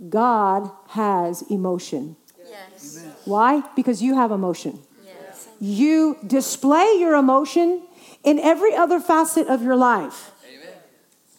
God 0.10 0.70
has 0.90 1.44
emotion. 1.44 2.16
Yes. 2.50 3.06
Why? 3.26 3.64
Because 3.76 4.02
you 4.02 4.16
have 4.16 4.32
emotion. 4.32 4.80
Yes. 5.06 5.48
You 5.60 6.18
display 6.26 6.98
your 7.00 7.16
emotion 7.16 7.84
in 8.24 8.40
every 8.40 8.76
other 8.76 9.00
facet 9.00 9.48
of 9.48 9.62
your 9.62 9.76
life 9.76 10.32
Amen. 10.48 10.74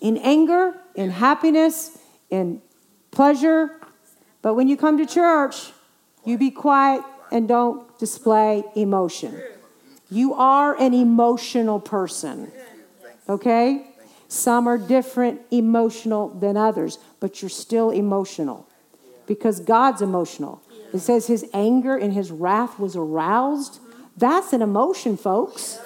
in 0.01 0.17
anger, 0.19 0.75
in 0.95 1.11
happiness, 1.11 1.99
in 2.31 2.61
pleasure. 3.11 3.81
But 4.43 4.55
when 4.55 4.69
you 4.69 4.77
come 4.77 4.99
to 4.99 5.07
church, 5.07 5.73
you 6.25 6.39
be 6.39 6.51
quiet 6.51 7.03
and 7.33 7.49
don't 7.49 7.99
display 7.99 8.65
emotion. 8.77 9.41
You 10.11 10.35
are 10.35 10.79
an 10.79 10.95
emotional 10.95 11.81
person. 11.81 12.53
Okay? 13.29 13.87
Some 14.29 14.67
are 14.67 14.79
different 14.79 15.41
emotional 15.51 16.29
than 16.29 16.57
others, 16.57 16.99
but 17.21 17.41
you're 17.41 17.49
still 17.49 17.91
emotional 17.91 18.69
because 19.27 19.61
God's 19.61 20.03
emotional. 20.03 20.61
It 20.93 21.01
says 21.01 21.27
his 21.27 21.47
anger 21.53 21.97
and 21.97 22.13
his 22.13 22.31
wrath 22.31 22.79
was 22.79 22.97
aroused. 22.97 23.81
That's 24.17 24.53
an 24.53 24.63
emotion, 24.63 25.17
folks. 25.17 25.79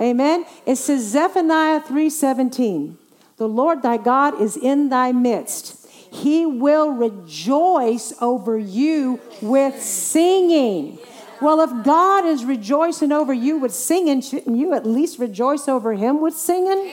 Amen. 0.00 0.44
It 0.66 0.76
says 0.76 1.02
Zephaniah 1.02 1.80
3:17. 1.80 2.98
The 3.36 3.48
Lord 3.48 3.82
thy 3.82 3.96
God 3.96 4.40
is 4.40 4.56
in 4.56 4.88
thy 4.88 5.12
midst. 5.12 5.86
He 5.88 6.46
will 6.46 6.90
rejoice 6.90 8.12
over 8.20 8.56
you 8.56 9.20
with 9.42 9.82
singing. 9.82 10.98
Well, 11.40 11.60
if 11.60 11.84
God 11.84 12.24
is 12.24 12.44
rejoicing 12.44 13.10
over 13.10 13.34
you 13.34 13.58
with 13.58 13.74
singing, 13.74 14.20
shouldn't 14.20 14.56
you 14.56 14.72
at 14.72 14.86
least 14.86 15.18
rejoice 15.18 15.68
over 15.68 15.94
him 15.94 16.20
with 16.20 16.36
singing? 16.36 16.92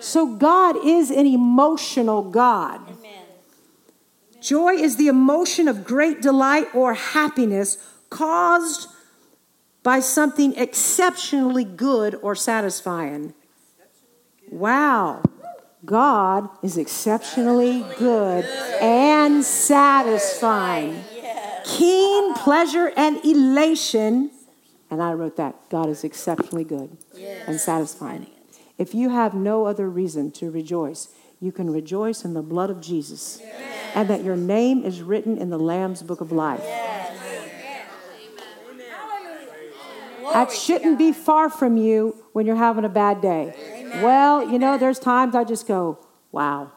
So 0.00 0.26
God 0.26 0.76
is 0.86 1.10
an 1.10 1.26
emotional 1.26 2.22
God. 2.22 2.80
Amen. 2.88 3.24
Joy 4.40 4.74
is 4.74 4.96
the 4.96 5.08
emotion 5.08 5.66
of 5.66 5.84
great 5.84 6.22
delight 6.22 6.72
or 6.72 6.94
happiness 6.94 7.78
caused 8.08 8.88
by 9.88 10.00
something 10.00 10.54
exceptionally 10.58 11.64
good 11.64 12.14
or 12.20 12.34
satisfying. 12.34 13.32
Wow. 14.50 15.22
God 15.82 16.50
is 16.62 16.76
exceptionally 16.76 17.86
good 17.98 18.44
and 18.82 19.42
satisfying. 19.42 21.02
Keen 21.64 22.34
pleasure 22.34 22.92
and 22.98 23.24
elation. 23.24 24.30
And 24.90 25.02
I 25.02 25.14
wrote 25.14 25.38
that 25.38 25.54
God 25.70 25.88
is 25.88 26.04
exceptionally 26.04 26.64
good 26.64 26.98
and 27.46 27.58
satisfying. 27.58 28.26
If 28.76 28.94
you 28.94 29.08
have 29.08 29.32
no 29.32 29.64
other 29.64 29.88
reason 29.88 30.32
to 30.32 30.50
rejoice, 30.50 31.08
you 31.40 31.50
can 31.50 31.70
rejoice 31.70 32.26
in 32.26 32.34
the 32.34 32.42
blood 32.42 32.68
of 32.68 32.82
Jesus 32.82 33.40
and 33.94 34.06
that 34.10 34.22
your 34.22 34.36
name 34.36 34.84
is 34.84 35.00
written 35.00 35.38
in 35.38 35.48
the 35.48 35.58
Lamb's 35.58 36.02
book 36.02 36.20
of 36.20 36.30
life. 36.30 36.62
That 40.32 40.52
shouldn't 40.52 40.98
be 40.98 41.12
far 41.12 41.50
from 41.50 41.76
you 41.76 42.16
when 42.32 42.46
you're 42.46 42.56
having 42.56 42.84
a 42.84 42.88
bad 42.88 43.20
day. 43.20 43.54
Well, 44.02 44.48
you 44.50 44.58
know, 44.58 44.78
there's 44.78 44.98
times 44.98 45.34
I 45.34 45.44
just 45.44 45.66
go, 45.66 45.98
Wow. 46.32 46.72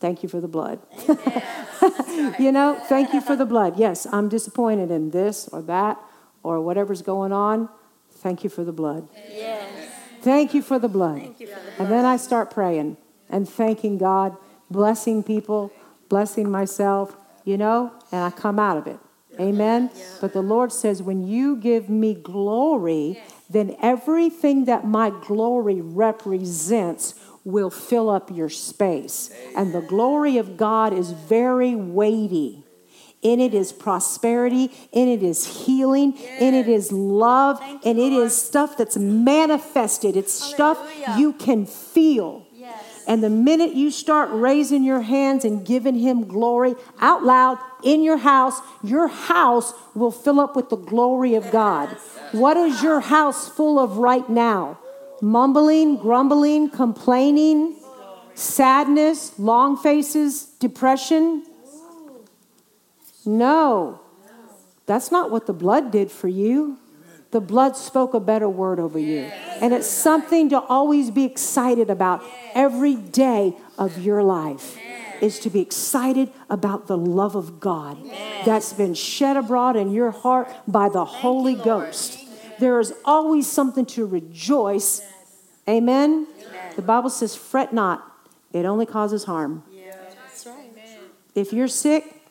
Thank 0.00 0.22
you 0.22 0.28
for 0.28 0.40
the 0.40 0.48
blood. 0.48 0.80
you 2.38 2.52
know, 2.52 2.78
thank 2.88 3.14
you 3.14 3.20
for 3.20 3.36
the 3.36 3.46
blood. 3.46 3.78
Yes, 3.78 4.06
I'm 4.10 4.28
disappointed 4.28 4.90
in 4.90 5.10
this 5.10 5.48
or 5.48 5.62
that 5.62 5.98
or 6.42 6.60
whatever's 6.60 7.00
going 7.00 7.32
on. 7.32 7.68
Thank 8.10 8.44
you 8.44 8.50
for 8.50 8.64
the 8.64 8.72
blood. 8.72 9.08
Yes. 9.30 9.90
Thank 10.20 10.52
you 10.52 10.62
for 10.62 10.78
the 10.78 10.88
blood. 10.88 11.34
For 11.36 11.44
the 11.46 11.58
And 11.78 11.90
then 11.90 12.04
I 12.04 12.16
start 12.16 12.50
praying 12.50 12.96
and 13.30 13.48
thanking 13.48 13.98
God, 13.98 14.36
blessing 14.70 15.22
people, 15.22 15.72
blessing 16.08 16.50
myself, 16.50 17.16
you 17.44 17.56
know, 17.56 17.92
and 18.12 18.22
I 18.22 18.30
come 18.30 18.58
out 18.58 18.76
of 18.76 18.86
it. 18.86 18.98
Amen. 19.40 19.90
But 20.20 20.32
the 20.32 20.42
Lord 20.42 20.72
says, 20.72 21.02
when 21.02 21.26
you 21.26 21.56
give 21.56 21.88
me 21.88 22.14
glory, 22.14 23.22
then 23.50 23.76
everything 23.80 24.64
that 24.66 24.86
my 24.86 25.10
glory 25.10 25.80
represents 25.80 27.14
will 27.44 27.70
fill 27.70 28.08
up 28.08 28.30
your 28.30 28.48
space. 28.48 29.30
And 29.54 29.74
the 29.74 29.82
glory 29.82 30.38
of 30.38 30.56
God 30.56 30.92
is 30.92 31.10
very 31.10 31.74
weighty. 31.74 32.64
In 33.22 33.40
it 33.40 33.54
is 33.54 33.72
prosperity, 33.72 34.70
in 34.92 35.08
it 35.08 35.22
is 35.22 35.64
healing, 35.64 36.14
in 36.18 36.52
it 36.52 36.68
is 36.68 36.92
love, 36.92 37.58
you, 37.62 37.80
and 37.82 37.98
it 37.98 38.12
Lord. 38.12 38.26
is 38.26 38.36
stuff 38.36 38.76
that's 38.76 38.98
manifested. 38.98 40.14
It's 40.14 40.34
stuff 40.34 40.78
you 41.16 41.32
can 41.32 41.64
feel. 41.64 42.46
Yes. 42.52 43.04
And 43.08 43.22
the 43.22 43.30
minute 43.30 43.74
you 43.74 43.90
start 43.90 44.28
raising 44.30 44.84
your 44.84 45.00
hands 45.00 45.46
and 45.46 45.64
giving 45.64 45.94
him 45.94 46.26
glory 46.26 46.74
out 47.00 47.22
loud 47.22 47.58
in 47.84 48.02
your 48.02 48.16
house, 48.16 48.60
your 48.82 49.08
house 49.08 49.72
will 49.94 50.10
fill 50.10 50.40
up 50.40 50.56
with 50.56 50.70
the 50.70 50.76
glory 50.76 51.34
of 51.34 51.50
God. 51.50 51.90
What 52.32 52.56
is 52.56 52.82
your 52.82 53.00
house 53.00 53.48
full 53.48 53.78
of 53.78 53.98
right 53.98 54.28
now? 54.28 54.78
Mumbling, 55.20 55.96
grumbling, 55.96 56.70
complaining, 56.70 57.76
sadness, 58.34 59.38
long 59.38 59.76
faces, 59.76 60.44
depression? 60.58 61.44
No. 63.24 64.00
That's 64.86 65.10
not 65.10 65.30
what 65.30 65.46
the 65.46 65.52
blood 65.52 65.92
did 65.92 66.10
for 66.10 66.28
you. 66.28 66.78
The 67.30 67.40
blood 67.40 67.76
spoke 67.76 68.14
a 68.14 68.20
better 68.20 68.48
word 68.48 68.78
over 68.78 68.98
you. 68.98 69.22
And 69.60 69.72
it's 69.72 69.88
something 69.88 70.50
to 70.50 70.60
always 70.60 71.10
be 71.10 71.24
excited 71.24 71.90
about 71.90 72.22
every 72.54 72.94
day 72.94 73.56
of 73.78 73.98
your 74.04 74.22
life. 74.22 74.78
Is 75.20 75.38
to 75.40 75.50
be 75.50 75.60
excited 75.60 76.30
about 76.50 76.86
the 76.86 76.98
love 76.98 77.34
of 77.34 77.60
God 77.60 77.98
that's 78.44 78.72
been 78.72 78.94
shed 78.94 79.36
abroad 79.36 79.76
in 79.76 79.90
your 79.90 80.10
heart 80.10 80.48
by 80.68 80.88
the 80.88 81.04
Holy 81.04 81.54
Ghost. 81.54 82.18
There 82.58 82.78
is 82.78 82.92
always 83.04 83.46
something 83.46 83.86
to 83.86 84.06
rejoice. 84.06 85.02
Amen. 85.68 86.26
The 86.76 86.82
Bible 86.82 87.10
says, 87.10 87.34
fret 87.34 87.72
not, 87.72 88.04
it 88.52 88.64
only 88.64 88.86
causes 88.86 89.24
harm. 89.24 89.62
That's 90.26 90.46
right. 90.46 90.70
If 91.34 91.52
you're 91.52 91.68
sick 91.68 92.22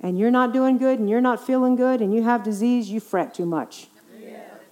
and 0.00 0.18
you're 0.18 0.30
not 0.30 0.52
doing 0.52 0.78
good 0.78 0.98
and 0.98 1.08
you're 1.08 1.20
not 1.20 1.44
feeling 1.46 1.76
good 1.76 2.00
and 2.00 2.14
you 2.14 2.22
have 2.22 2.42
disease, 2.42 2.90
you 2.90 3.00
fret 3.00 3.34
too 3.34 3.46
much. 3.46 3.88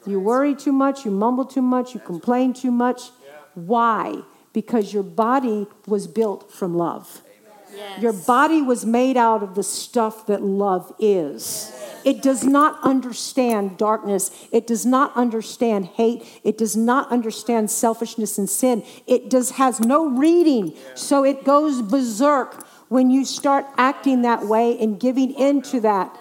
You 0.06 0.20
worry 0.20 0.54
too 0.54 0.72
much, 0.72 1.04
you 1.04 1.10
mumble 1.10 1.44
too 1.44 1.62
much, 1.62 1.94
you 1.94 2.00
complain 2.00 2.52
too 2.52 2.70
much. 2.70 3.10
Why? 3.54 4.22
Because 4.52 4.92
your 4.92 5.02
body 5.02 5.66
was 5.86 6.06
built 6.06 6.50
from 6.52 6.74
love. 6.76 7.22
Your 8.00 8.12
body 8.12 8.62
was 8.62 8.86
made 8.86 9.16
out 9.16 9.42
of 9.42 9.54
the 9.54 9.62
stuff 9.62 10.26
that 10.26 10.42
love 10.42 10.94
is. 10.98 11.72
It 12.04 12.22
does 12.22 12.44
not 12.44 12.78
understand 12.82 13.76
darkness. 13.76 14.30
It 14.52 14.66
does 14.66 14.86
not 14.86 15.14
understand 15.16 15.86
hate. 15.86 16.24
It 16.44 16.56
does 16.56 16.76
not 16.76 17.10
understand 17.10 17.70
selfishness 17.70 18.38
and 18.38 18.48
sin. 18.48 18.84
It 19.06 19.28
does 19.28 19.52
has 19.52 19.80
no 19.80 20.08
reading. 20.08 20.76
So 20.94 21.24
it 21.24 21.44
goes 21.44 21.82
berserk 21.82 22.66
when 22.88 23.10
you 23.10 23.24
start 23.24 23.66
acting 23.76 24.22
that 24.22 24.46
way 24.46 24.78
and 24.78 24.98
giving 24.98 25.34
into 25.34 25.80
that. 25.80 26.16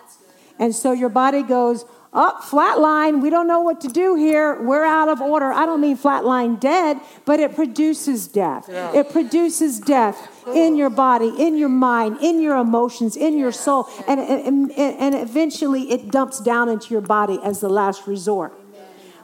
And 0.60 0.76
so 0.76 0.92
your 0.92 1.10
body 1.10 1.44
goes, 1.44 1.86
up, 2.18 2.42
flatline. 2.42 3.22
We 3.22 3.30
don't 3.30 3.48
know 3.48 3.62
what 3.62 3.80
to 3.82 3.88
do 3.88 4.16
here. 4.16 4.62
We're 4.62 4.86
out 4.86 5.08
of 5.08 5.22
order. 5.22 5.54
I 5.54 5.66
don't 5.66 5.80
mean 5.80 5.98
flatline 5.98 6.60
dead, 6.60 7.00
but 7.26 7.40
it 7.40 7.56
produces 7.56 8.28
death. 8.28 8.66
It 8.68 9.12
produces 9.12 9.80
death 9.80 10.18
in 10.54 10.76
your 10.76 10.90
body, 10.90 11.32
in 11.38 11.58
your 11.58 11.70
mind, 11.70 12.18
in 12.22 12.42
your 12.42 12.58
emotions, 12.58 13.16
in 13.16 13.38
your 13.38 13.52
soul. 13.52 13.88
And, 14.08 14.20
and, 14.20 14.72
and 14.72 15.16
eventually 15.16 15.92
it 15.92 16.12
dumps 16.12 16.40
down 16.42 16.70
into 16.70 16.94
your 16.94 17.02
body 17.02 17.40
as 17.44 17.60
the 17.60 17.70
last 17.70 18.08
resort. 18.08 18.54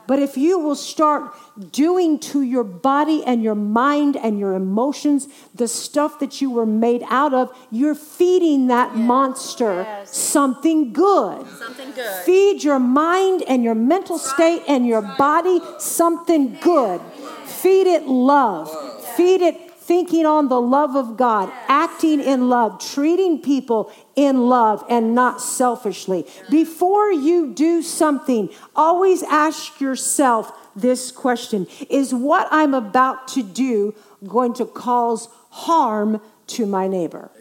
But 0.07 0.19
if 0.19 0.37
you 0.37 0.59
will 0.59 0.75
start 0.75 1.33
doing 1.71 2.19
to 2.19 2.41
your 2.41 2.63
body 2.63 3.23
and 3.25 3.43
your 3.43 3.55
mind 3.55 4.17
and 4.17 4.39
your 4.39 4.53
emotions 4.53 5.27
the 5.53 5.67
stuff 5.67 6.19
that 6.19 6.41
you 6.41 6.49
were 6.49 6.65
made 6.65 7.03
out 7.09 7.33
of, 7.33 7.55
you're 7.71 7.95
feeding 7.95 8.67
that 8.67 8.95
monster 8.95 9.83
Yes. 9.83 10.15
something 10.15 10.93
good. 10.93 11.47
Something 11.57 11.91
good. 11.91 12.23
Feed 12.25 12.63
your 12.63 12.79
mind 12.79 13.43
and 13.47 13.63
your 13.63 13.75
mental 13.75 14.17
state 14.17 14.63
and 14.67 14.85
your 14.85 15.01
body 15.17 15.61
something 15.79 16.57
good. 16.61 17.01
Feed 17.45 17.87
it 17.87 18.07
love. 18.07 18.69
Feed 19.15 19.41
it 19.41 19.71
thinking 19.83 20.25
on 20.25 20.47
the 20.47 20.61
love 20.61 20.95
of 20.95 21.17
God, 21.17 21.51
acting 21.67 22.21
in 22.21 22.49
love, 22.49 22.79
treating 22.79 23.41
people 23.41 23.91
in 24.15 24.47
love 24.47 24.83
and 24.89 25.15
not 25.15 25.41
selfishly. 25.41 26.25
Before 26.49 27.11
you 27.11 27.53
do 27.53 27.81
something, 27.81 28.49
always 28.75 29.23
ask 29.23 29.81
yourself 29.81 30.51
this 30.75 31.11
question 31.11 31.67
Is 31.89 32.13
what 32.13 32.47
I'm 32.51 32.73
about 32.73 33.27
to 33.29 33.43
do 33.43 33.95
going 34.27 34.53
to 34.55 34.65
cause 34.65 35.29
harm 35.49 36.21
to 36.47 36.65
my 36.65 36.87
neighbor? 36.87 37.31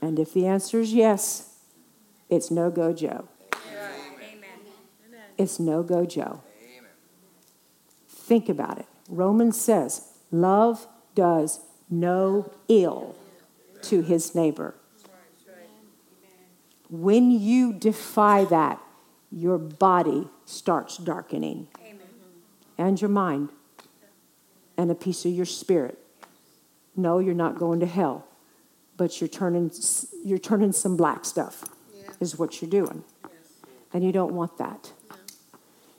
And 0.00 0.18
if 0.18 0.32
the 0.32 0.46
answer 0.46 0.80
is 0.80 0.92
yes, 0.92 1.54
it's 2.28 2.50
no 2.50 2.70
go, 2.70 2.92
Joe. 2.92 3.28
It's 5.38 5.58
no 5.58 5.82
go, 5.82 6.06
Joe. 6.06 6.42
Think 8.08 8.48
about 8.48 8.78
it. 8.78 8.86
Romans 9.08 9.60
says, 9.60 10.08
love 10.30 10.86
does 11.14 11.60
no 11.88 12.52
ill 12.68 13.14
to 13.90 14.02
his 14.02 14.34
neighbor. 14.34 14.74
When 16.88 17.30
you 17.30 17.72
defy 17.72 18.44
that, 18.44 18.80
your 19.30 19.58
body 19.58 20.28
starts 20.44 20.96
darkening, 20.96 21.66
and 22.78 23.00
your 23.00 23.10
mind, 23.10 23.50
and 24.76 24.90
a 24.90 24.94
piece 24.94 25.24
of 25.24 25.32
your 25.32 25.46
spirit. 25.46 25.98
No, 26.94 27.18
you're 27.18 27.34
not 27.34 27.58
going 27.58 27.80
to 27.80 27.86
hell, 27.86 28.26
but 28.96 29.20
you're 29.20 29.28
turning, 29.28 29.70
you're 30.24 30.38
turning 30.38 30.72
some 30.72 30.96
black 30.96 31.24
stuff, 31.24 31.64
is 32.20 32.38
what 32.38 32.62
you're 32.62 32.70
doing. 32.70 33.02
And 33.92 34.04
you 34.04 34.12
don't 34.12 34.34
want 34.34 34.58
that. 34.58 34.92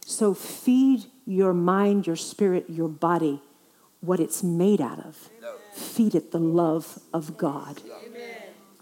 So 0.05 0.33
feed 0.33 1.05
your 1.25 1.53
mind, 1.53 2.07
your 2.07 2.15
spirit, 2.15 2.69
your 2.69 2.87
body 2.87 3.41
what 4.01 4.19
it's 4.19 4.43
made 4.43 4.81
out 4.81 4.99
of. 4.99 5.29
Feed 5.77 6.15
it 6.15 6.31
the 6.31 6.39
love 6.39 6.99
of 7.13 7.37
God. 7.37 7.81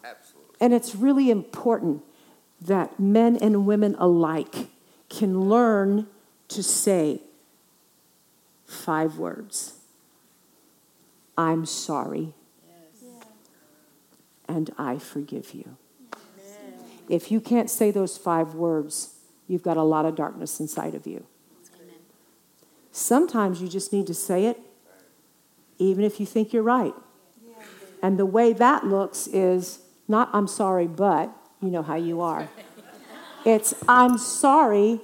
Absolutely. 0.04 0.56
And 0.62 0.74
it's 0.74 0.96
really 0.96 1.30
important 1.30 2.04
that 2.62 3.00
men 3.00 3.36
and 3.36 3.66
women 3.66 3.96
alike 4.00 4.70
can 5.10 5.50
learn 5.50 6.08
to 6.48 6.64
say 6.64 7.22
five 8.66 9.18
words 9.18 9.74
I'm 11.38 11.66
sorry, 11.66 12.34
and 14.48 14.74
I 14.78 14.98
forgive 14.98 15.54
you. 15.54 15.76
If 17.10 17.30
you 17.30 17.42
can't 17.42 17.70
say 17.70 17.92
those 17.92 18.18
five 18.18 18.54
words, 18.54 19.16
you've 19.48 19.64
got 19.64 19.76
a 19.76 19.84
lot 19.84 20.06
of 20.06 20.16
darkness 20.16 20.62
inside 20.62 20.96
of 20.96 21.06
you. 21.06 21.26
Sometimes 22.94 23.62
you 23.62 23.68
just 23.68 23.92
need 23.92 24.08
to 24.08 24.14
say 24.14 24.46
it, 24.46 24.62
even 25.78 26.04
if 26.04 26.20
you 26.20 26.26
think 26.26 26.54
you're 26.54 26.64
right. 26.64 26.94
And 28.02 28.20
the 28.20 28.26
way 28.26 28.54
that 28.54 28.86
looks 28.86 29.28
is 29.28 29.80
not 30.08 30.30
I'm 30.34 30.48
sorry, 30.48 30.88
but 30.88 31.32
you 31.62 31.70
know 31.70 31.82
how 31.84 31.96
you 31.96 32.22
are. 32.22 32.50
It's 33.46 33.76
I'm 33.88 34.18
sorry 34.18 35.00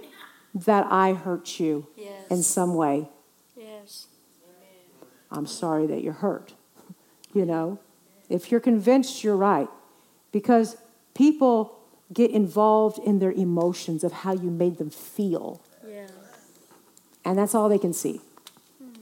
that 0.55 0.88
I 0.89 1.13
hurt 1.13 1.60
you 1.60 1.88
Yes. 1.95 2.27
in 2.31 2.41
some 2.43 2.73
way. 2.73 3.07
Yes. 3.55 4.07
I'm 5.31 5.45
sorry 5.45 5.86
that 5.88 6.01
you're 6.03 6.13
hurt. 6.25 6.53
You 7.34 7.45
know, 7.45 7.79
if 8.27 8.51
you're 8.51 8.60
convinced 8.60 9.23
you're 9.23 9.38
right, 9.38 9.69
because 10.34 10.75
people 11.13 11.79
get 12.12 12.29
involved 12.31 12.99
in 12.99 13.19
their 13.19 13.31
emotions 13.31 14.03
of 14.03 14.12
how 14.12 14.34
you 14.34 14.49
made 14.51 14.77
them 14.79 14.89
feel, 14.89 15.62
Yeah. 15.88 16.07
and 17.23 17.38
that's 17.38 17.55
all 17.55 17.69
they 17.69 17.77
can 17.79 17.93
see. 17.93 18.19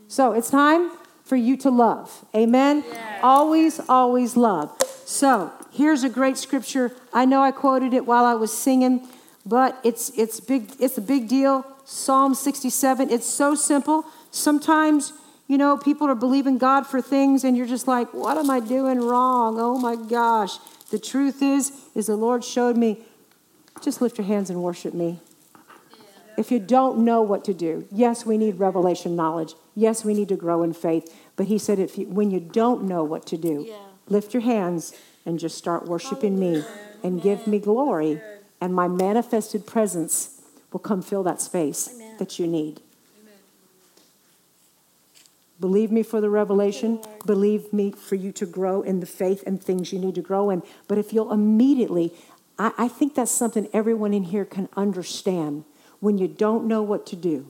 So 0.07 0.33
it's 0.33 0.51
time 0.51 0.91
for 1.29 1.35
you 1.35 1.55
to 1.57 1.69
love. 1.69 2.25
Amen? 2.35 2.83
Always, 3.21 3.79
always 3.87 4.35
love. 4.35 4.75
So 5.05 5.53
here's 5.71 6.03
a 6.03 6.09
great 6.09 6.37
scripture. 6.37 6.91
I 7.13 7.25
know 7.25 7.43
I 7.43 7.51
quoted 7.51 7.93
it 7.93 8.05
while 8.07 8.25
I 8.25 8.33
was 8.33 8.51
singing, 8.51 9.07
but 9.45 9.79
it's 9.83 10.09
it's 10.17 10.39
big, 10.39 10.71
it's 10.79 10.97
a 10.97 11.01
big 11.01 11.27
deal. 11.27 11.65
Psalm 11.85 12.33
67. 12.33 13.11
It's 13.11 13.27
so 13.27 13.53
simple. 13.53 14.05
Sometimes 14.31 15.13
you 15.47 15.57
know, 15.57 15.77
people 15.77 16.07
are 16.07 16.15
believing 16.15 16.59
God 16.59 16.85
for 16.85 17.01
things 17.01 17.43
and 17.43 17.57
you're 17.57 17.65
just 17.65 17.87
like, 17.87 18.13
what 18.13 18.37
am 18.37 18.51
I 18.51 18.59
doing 18.59 18.99
wrong? 18.99 19.59
Oh 19.59 19.79
my 19.79 19.95
gosh. 19.95 20.59
The 20.91 20.99
truth 20.99 21.41
is, 21.41 21.71
is 21.95 22.05
the 22.05 22.15
Lord 22.15 22.43
showed 22.43 22.77
me, 22.77 23.03
just 23.81 23.99
lift 23.99 24.19
your 24.19 24.27
hands 24.27 24.51
and 24.51 24.61
worship 24.61 24.93
me. 24.93 25.19
If 26.37 26.51
you 26.51 26.59
don't 26.59 26.99
know 26.99 27.23
what 27.23 27.43
to 27.45 27.53
do, 27.53 27.87
yes, 27.91 28.27
we 28.27 28.37
need 28.37 28.59
revelation 28.59 29.15
knowledge. 29.15 29.55
Yes, 29.75 30.05
we 30.05 30.13
need 30.13 30.29
to 30.29 30.35
grow 30.35 30.61
in 30.61 30.71
faith. 30.71 31.13
But 31.39 31.47
he 31.47 31.57
said, 31.57 31.79
if 31.79 31.97
you, 31.97 32.05
when 32.05 32.31
you 32.31 32.41
don't 32.41 32.83
know 32.83 33.01
what 33.01 33.25
to 33.27 33.37
do, 33.37 33.65
Yeah. 33.65 33.77
lift 34.09 34.33
your 34.33 34.41
hands 34.41 34.91
and 35.25 35.39
just 35.39 35.57
start 35.57 35.85
worshiping 35.87 36.37
me 36.37 36.65
and 37.01 37.21
give 37.21 37.47
me 37.47 37.59
glory, 37.59 38.21
and 38.59 38.75
my 38.75 38.89
manifested 38.89 39.65
presence 39.65 40.41
will 40.73 40.81
come 40.81 41.01
fill 41.01 41.23
that 41.23 41.39
space 41.39 41.91
Amen. 41.95 42.17
that 42.17 42.39
you 42.39 42.45
need. 42.45 42.81
Believe 45.61 45.93
me 45.93 46.03
for 46.03 46.19
the 46.19 46.29
revelation. 46.29 46.99
Believe 47.25 47.71
me 47.71 47.91
for 47.91 48.15
you 48.15 48.33
to 48.33 48.45
grow 48.45 48.81
in 48.81 48.99
the 48.99 49.05
faith 49.05 49.41
and 49.47 49.63
things 49.63 49.93
you 49.93 49.99
need 49.99 50.15
to 50.15 50.21
grow 50.21 50.49
in. 50.49 50.61
But 50.89 50.97
if 50.97 51.13
you'll 51.13 51.31
immediately, 51.31 52.11
I, 52.57 52.73
I 52.77 52.87
think 52.89 53.15
that's 53.15 53.31
something 53.31 53.69
everyone 53.71 54.13
in 54.13 54.23
here 54.23 54.43
can 54.43 54.67
understand. 54.75 55.63
When 56.01 56.17
you 56.17 56.27
don't 56.27 56.65
know 56.65 56.83
what 56.83 57.05
to 57.07 57.15
do, 57.15 57.49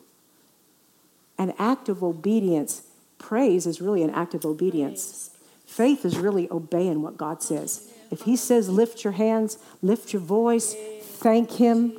an 1.39 1.56
act 1.58 1.89
of 1.89 2.04
obedience, 2.04 2.84
praise 3.19 3.67
is 3.67 3.82
really 3.82 4.01
an 4.01 4.10
act 4.10 4.34
of 4.34 4.45
obedience. 4.45 5.29
Faith 5.65 6.03
is 6.03 6.17
really 6.17 6.49
obeying 6.49 7.03
what 7.03 7.15
God 7.15 7.43
says. 7.43 7.91
If 8.10 8.21
He 8.21 8.36
says, 8.36 8.69
lift 8.69 9.03
your 9.03 9.13
hands, 9.13 9.60
lift 9.84 10.13
your 10.13 10.21
voice, 10.21 10.75
thank 11.01 11.51
Him, 11.51 11.97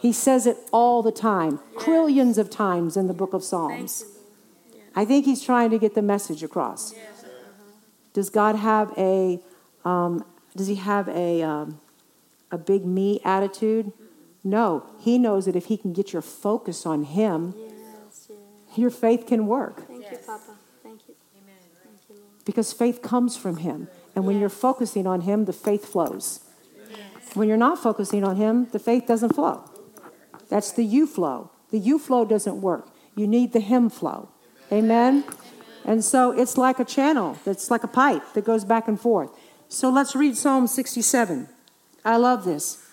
He 0.00 0.12
says 0.12 0.46
it 0.46 0.56
all 0.72 1.02
the 1.02 1.12
time, 1.12 1.60
trillions 1.78 2.38
of 2.38 2.48
times 2.48 2.96
in 2.96 3.08
the 3.08 3.12
book 3.12 3.34
of 3.34 3.44
Psalms. 3.44 4.04
I 4.96 5.04
think 5.04 5.26
He's 5.26 5.42
trying 5.42 5.70
to 5.70 5.78
get 5.78 5.94
the 5.94 6.02
message 6.02 6.42
across. 6.42 6.94
Does 8.14 8.30
God 8.30 8.56
have 8.56 8.94
a, 8.96 9.40
um, 9.84 10.24
does 10.56 10.68
He 10.68 10.76
have 10.76 11.08
a, 11.08 11.42
um, 11.42 11.80
a 12.50 12.56
big 12.56 12.86
me 12.86 13.20
attitude? 13.24 13.92
No. 14.42 14.86
He 15.00 15.18
knows 15.18 15.46
that 15.46 15.56
if 15.56 15.66
He 15.66 15.76
can 15.76 15.92
get 15.92 16.12
your 16.12 16.22
focus 16.22 16.86
on 16.86 17.04
Him, 17.04 17.54
your 18.76 18.90
faith 18.90 19.26
can 19.26 19.46
work 19.46 19.84
you, 20.20 20.26
Papa. 20.26 20.56
Thank 20.82 21.08
you. 21.08 21.14
Thank 21.82 21.98
you, 22.08 22.16
Lord. 22.16 22.44
because 22.44 22.72
faith 22.72 23.02
comes 23.02 23.36
from 23.36 23.58
Him. 23.58 23.88
And 24.14 24.26
when 24.26 24.38
you're 24.38 24.48
focusing 24.48 25.06
on 25.06 25.22
Him, 25.22 25.44
the 25.44 25.52
faith 25.52 25.84
flows. 25.86 26.40
When 27.34 27.48
you're 27.48 27.56
not 27.56 27.82
focusing 27.82 28.22
on 28.22 28.36
Him, 28.36 28.68
the 28.70 28.78
faith 28.78 29.06
doesn't 29.06 29.34
flow. 29.34 29.68
That's 30.48 30.70
the 30.70 30.84
you 30.84 31.06
flow. 31.06 31.50
The 31.70 31.78
you 31.78 31.98
flow 31.98 32.24
doesn't 32.24 32.60
work. 32.60 32.88
You 33.16 33.26
need 33.26 33.52
the 33.52 33.60
Him 33.60 33.90
flow. 33.90 34.28
Amen? 34.70 35.24
And 35.84 36.04
so 36.04 36.30
it's 36.30 36.56
like 36.56 36.78
a 36.78 36.84
channel, 36.84 37.36
it's 37.44 37.70
like 37.70 37.84
a 37.84 37.88
pipe 37.88 38.22
that 38.34 38.44
goes 38.44 38.64
back 38.64 38.88
and 38.88 39.00
forth. 39.00 39.30
So 39.68 39.90
let's 39.90 40.14
read 40.14 40.36
Psalm 40.36 40.66
67. 40.66 41.48
I 42.04 42.16
love 42.16 42.44
this. 42.44 42.86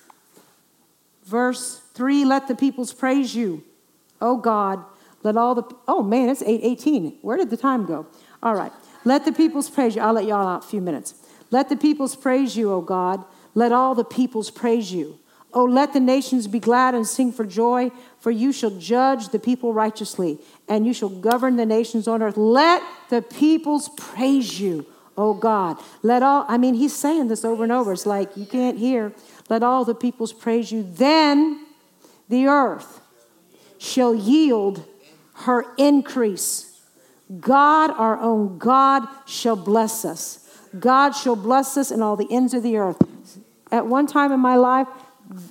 Verse 1.24 1.82
3 1.94 2.26
Let 2.26 2.48
the 2.48 2.56
peoples 2.56 2.94
praise 2.94 3.36
you. 3.36 3.64
O 4.20 4.38
God, 4.38 4.84
let 5.24 5.38
all 5.38 5.56
the 5.56 5.64
oh 5.88 6.04
man, 6.04 6.30
it's 6.30 6.42
818. 6.42 7.20
Where 7.22 7.38
did 7.38 7.50
the 7.50 7.58
time 7.58 7.86
go? 7.86 8.08
All 8.42 8.56
right. 8.56 8.72
Let 9.04 9.26
the 9.26 9.32
peoples 9.32 9.70
praise 9.70 9.96
you. 9.96 10.02
I'll 10.02 10.14
let 10.14 10.26
y'all 10.26 10.48
out 10.48 10.64
a 10.64 10.68
few 10.68 10.82
minutes. 10.82 11.16
Let 11.50 11.70
the 11.70 11.76
peoples 11.76 12.16
praise 12.16 12.56
you, 12.56 12.72
O 12.72 12.82
God. 12.82 13.24
Let 13.54 13.72
all 13.72 13.96
the 13.96 14.06
peoples 14.06 14.50
praise 14.50 14.92
you. 14.92 15.20
Oh, 15.54 15.66
let 15.66 15.92
the 15.92 16.00
nations 16.00 16.48
be 16.48 16.60
glad 16.60 16.96
and 16.96 17.06
sing 17.06 17.34
for 17.34 17.46
joy, 17.46 17.92
for 18.20 18.32
you 18.32 18.54
shall 18.54 18.70
judge 18.70 19.30
the 19.30 19.40
people 19.40 19.74
righteously, 19.74 20.40
and 20.70 20.88
you 20.88 20.94
shall 20.94 21.10
govern 21.10 21.58
the 21.58 21.66
nations 21.66 22.08
on 22.08 22.24
earth. 22.24 22.38
Let 22.38 22.82
the 23.10 23.22
peoples 23.22 23.90
praise 23.98 24.62
you, 24.62 24.86
O 25.18 25.34
God. 25.34 25.78
Let 26.04 26.24
all, 26.24 26.46
I 26.48 26.58
mean, 26.58 26.76
he's 26.76 26.96
saying 26.96 27.28
this 27.28 27.44
over 27.44 27.64
and 27.64 27.72
over. 27.72 27.92
It's 27.92 28.06
like 28.06 28.38
you 28.38 28.46
can't 28.46 28.78
hear. 28.78 29.14
Let 29.50 29.62
all 29.62 29.84
the 29.84 29.96
peoples 29.96 30.32
praise 30.32 30.72
you. 30.72 30.84
Then 30.84 31.66
the 32.30 32.48
earth 32.48 33.02
shall 33.78 34.16
yield 34.16 34.86
her 35.42 35.66
increase. 35.78 36.80
God, 37.40 37.92
our 37.92 38.20
own 38.20 38.58
God, 38.58 39.08
shall 39.26 39.56
bless 39.56 40.04
us. 40.04 40.48
God 40.78 41.12
shall 41.12 41.36
bless 41.36 41.78
us 41.78 41.92
in 41.92 42.02
all 42.02 42.16
the 42.16 42.28
ends 42.32 42.54
of 42.54 42.64
the 42.64 42.78
earth. 42.78 43.02
At 43.72 43.88
one 43.88 44.08
time 44.08 44.32
in 44.32 44.40
my 44.40 44.56
life, 44.56 44.88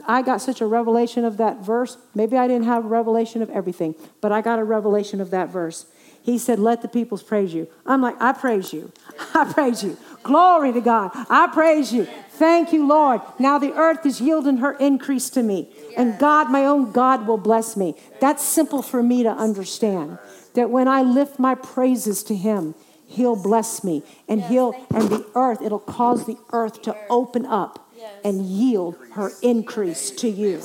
I 0.06 0.22
got 0.22 0.38
such 0.42 0.60
a 0.60 0.66
revelation 0.66 1.24
of 1.24 1.38
that 1.38 1.64
verse. 1.64 1.96
Maybe 2.14 2.36
I 2.36 2.46
didn't 2.46 2.66
have 2.66 2.84
a 2.84 2.88
revelation 2.88 3.40
of 3.40 3.50
everything, 3.50 3.94
but 4.20 4.32
I 4.32 4.42
got 4.42 4.58
a 4.58 4.64
revelation 4.64 5.20
of 5.20 5.30
that 5.30 5.48
verse. 5.48 5.86
He 6.22 6.36
said, 6.38 6.58
Let 6.58 6.82
the 6.82 6.88
peoples 6.88 7.22
praise 7.22 7.54
you. 7.54 7.66
I'm 7.86 8.02
like, 8.02 8.20
I 8.20 8.32
praise 8.32 8.72
you. 8.72 8.92
I 9.34 9.50
praise 9.50 9.82
you. 9.82 9.96
Glory 10.22 10.72
to 10.72 10.80
God. 10.80 11.10
I 11.14 11.48
praise 11.52 11.92
you. 11.92 12.04
Thank 12.30 12.72
you, 12.72 12.86
Lord. 12.86 13.22
Now 13.38 13.58
the 13.58 13.72
earth 13.72 14.04
is 14.04 14.20
yielding 14.20 14.58
her 14.58 14.72
increase 14.72 15.30
to 15.30 15.42
me. 15.42 15.72
And 15.96 16.18
God, 16.18 16.50
my 16.50 16.64
own 16.64 16.92
God, 16.92 17.26
will 17.26 17.38
bless 17.38 17.76
me. 17.76 17.94
That's 18.20 18.44
simple 18.44 18.82
for 18.82 19.02
me 19.02 19.22
to 19.22 19.30
understand. 19.30 20.18
That 20.54 20.70
when 20.70 20.88
I 20.88 21.02
lift 21.02 21.38
my 21.38 21.54
praises 21.54 22.22
to 22.24 22.34
Him, 22.34 22.74
He'll 23.06 23.40
bless 23.40 23.82
me. 23.82 24.02
And 24.28 24.42
He'll, 24.42 24.74
and 24.94 25.08
the 25.08 25.26
earth, 25.34 25.62
it'll 25.62 25.78
cause 25.78 26.26
the 26.26 26.38
earth 26.52 26.82
to 26.82 26.96
open 27.08 27.46
up 27.46 27.90
and 28.24 28.46
yield 28.46 28.96
her 29.12 29.32
increase 29.42 30.10
to 30.12 30.28
you. 30.28 30.62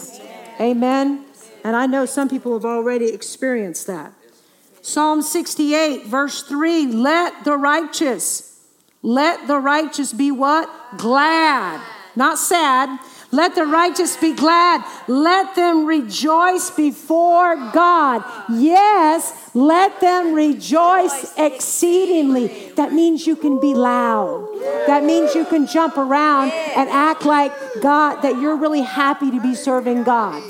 Amen. 0.59 1.25
And 1.63 1.75
I 1.75 1.87
know 1.87 2.05
some 2.05 2.29
people 2.29 2.53
have 2.53 2.65
already 2.65 3.07
experienced 3.07 3.87
that. 3.87 4.13
Psalm 4.81 5.23
68, 5.23 6.05
verse 6.05 6.43
3 6.43 6.87
Let 6.87 7.43
the 7.43 7.57
righteous, 7.57 8.61
let 9.01 9.47
the 9.47 9.59
righteous 9.59 10.13
be 10.13 10.31
what? 10.31 10.69
Glad. 10.97 11.81
Not 12.15 12.37
sad. 12.37 12.99
Let 13.31 13.55
the 13.55 13.65
righteous 13.65 14.15
be 14.17 14.33
glad. 14.33 14.83
Let 15.07 15.55
them 15.55 15.85
rejoice 15.85 16.69
before 16.71 17.55
God. 17.71 18.23
Yes, 18.49 19.44
let 19.55 20.01
them 20.01 20.33
rejoice 20.33 21.33
exceedingly. 21.37 22.71
That 22.75 22.91
means 22.91 23.25
you 23.25 23.37
can 23.37 23.59
be 23.61 23.73
loud. 23.73 24.49
That 24.85 25.03
means 25.03 25.33
you 25.33 25.45
can 25.45 25.65
jump 25.65 25.97
around 25.97 26.51
and 26.51 26.89
act 26.89 27.25
like 27.25 27.53
God, 27.81 28.21
that 28.21 28.39
you're 28.39 28.57
really 28.57 28.81
happy 28.81 29.31
to 29.31 29.41
be 29.41 29.55
serving 29.55 30.03
God. 30.03 30.43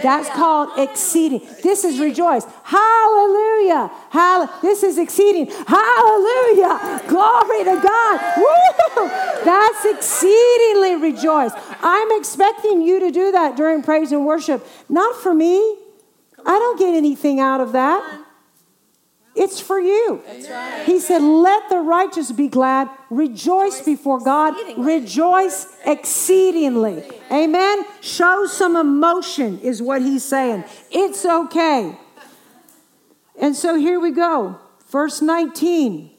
That's 0.00 0.28
called 0.28 0.78
exceeding. 0.78 1.40
This 1.64 1.82
is 1.82 1.98
rejoice. 1.98 2.46
Hallelujah. 2.62 3.90
Hall- 4.10 4.48
this 4.62 4.84
is 4.84 4.96
exceeding. 4.96 5.46
Hallelujah. 5.66 7.02
Glory 7.08 7.64
to 7.64 7.80
God. 7.82 8.20
Woo! 8.36 9.08
That's 9.44 9.84
exceedingly 9.86 10.96
rejoice. 10.96 11.50
I'm 11.82 12.12
expecting 12.12 12.80
you 12.80 13.00
to 13.00 13.10
do 13.10 13.32
that 13.32 13.56
during 13.56 13.82
praise 13.82 14.12
and 14.12 14.24
worship. 14.24 14.64
Not 14.88 15.16
for 15.16 15.34
me. 15.34 15.58
I 16.44 16.58
don't 16.58 16.78
get 16.78 16.94
anything 16.94 17.40
out 17.40 17.60
of 17.60 17.72
that. 17.72 18.21
It's 19.34 19.60
for 19.60 19.80
you. 19.80 20.22
He 20.84 21.00
said, 21.00 21.22
Let 21.22 21.68
the 21.70 21.78
righteous 21.78 22.32
be 22.32 22.48
glad, 22.48 22.88
rejoice 23.08 23.80
before 23.80 24.20
God, 24.20 24.54
rejoice 24.76 25.66
exceedingly. 25.86 27.02
Amen. 27.30 27.84
Show 28.02 28.46
some 28.46 28.76
emotion, 28.76 29.58
is 29.60 29.80
what 29.80 30.02
he's 30.02 30.24
saying. 30.24 30.64
It's 30.90 31.24
okay. 31.24 31.96
And 33.40 33.56
so 33.56 33.76
here 33.76 33.98
we 33.98 34.10
go. 34.10 34.58
Verse 34.90 35.22
19. 35.22 36.10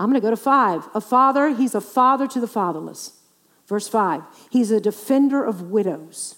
I'm 0.00 0.10
going 0.10 0.20
to 0.20 0.24
go 0.24 0.30
to 0.30 0.36
five. 0.36 0.88
A 0.94 1.00
father, 1.00 1.50
he's 1.50 1.76
a 1.76 1.80
father 1.80 2.26
to 2.26 2.40
the 2.40 2.48
fatherless. 2.48 3.20
Verse 3.68 3.86
five. 3.86 4.22
He's 4.50 4.72
a 4.72 4.80
defender 4.80 5.44
of 5.44 5.70
widows. 5.70 6.36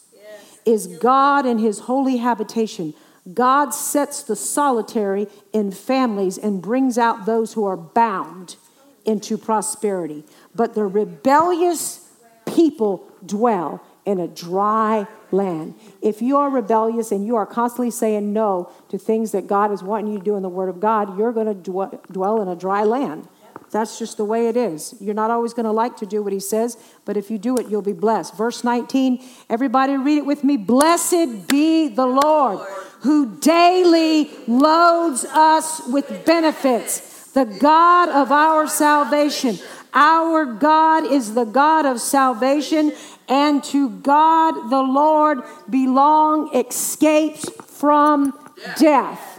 Is 0.67 0.87
God 0.87 1.45
in 1.47 1.59
his 1.59 1.81
holy 1.81 2.19
habitation. 2.19 2.95
God 3.33 3.71
sets 3.71 4.23
the 4.23 4.37
solitary 4.37 5.29
in 5.53 5.71
families 5.71 6.37
and 6.37 6.61
brings 6.61 6.99
out 6.99 7.25
those 7.25 7.55
who 7.55 7.65
are 7.65 7.77
bound 7.77 8.57
into 9.05 9.39
prosperity. 9.39 10.25
But 10.55 10.75
the 10.75 10.85
rebellious 10.85 12.07
people 12.47 13.09
dwell 13.25 13.83
in 14.05 14.21
a 14.21 14.29
dry 14.29 15.07
land. 15.31 15.75
If 16.03 16.21
you 16.21 16.37
are 16.37 16.51
rebellious 16.51 17.11
and 17.11 17.27
you 17.27 17.37
are 17.37 17.47
constantly 17.47 17.91
saying 17.91 18.33
no 18.33 18.71
to 18.91 18.99
things 18.99 19.33
that 19.33 19.47
God 19.47 19.73
is 19.73 19.83
wanting 19.83 20.13
you 20.13 20.19
to 20.19 20.25
do 20.25 20.37
in 20.37 20.43
the 20.43 20.49
Word 20.49 20.69
of 20.69 20.81
God, 20.81 21.19
you're 21.19 21.33
going 21.33 21.47
to 21.47 21.71
dwe- 21.71 22.03
dwell 22.13 22.43
in 22.43 22.49
a 22.49 22.57
dry 22.57 22.85
land. 22.85 23.27
That's 23.71 23.99
just 23.99 24.19
the 24.19 24.25
way 24.25 24.49
it 24.49 24.57
is. 24.57 24.95
You're 25.01 25.15
not 25.15 25.31
always 25.31 25.53
going 25.53 25.65
to 25.65 25.73
like 25.73 25.97
to 25.97 26.07
do 26.07 26.23
what 26.23 26.33
he 26.33 26.39
says, 26.39 26.77
but 27.05 27.17
if 27.17 27.31
you 27.31 27.39
do 27.39 27.57
it, 27.57 27.69
you'll 27.69 27.83
be 27.83 27.93
blessed. 27.93 28.37
Verse 28.37 28.63
19, 28.63 29.25
everybody 29.51 29.97
read 29.97 30.19
it 30.19 30.27
with 30.27 30.45
me. 30.45 30.57
Blessed 30.57 31.49
be 31.49 31.89
the 31.89 32.07
Lord 32.07 32.65
who 33.05 33.37
daily 33.37 34.31
loads 34.49 35.27
us 35.27 35.87
with 35.89 36.25
benefits, 36.25 37.33
the 37.33 37.45
God 37.45 38.09
of 38.09 38.33
our 38.33 38.67
salvation. 38.67 39.59
Our 39.93 40.47
God 40.47 41.05
is 41.13 41.35
the 41.35 41.45
God 41.45 41.85
of 41.85 42.01
salvation, 42.01 42.95
and 43.29 43.63
to 43.65 43.91
God 43.91 44.71
the 44.71 44.81
Lord 44.81 45.43
belong 45.69 46.57
escapes 46.57 47.51
from 47.79 48.33
death. 48.79 49.39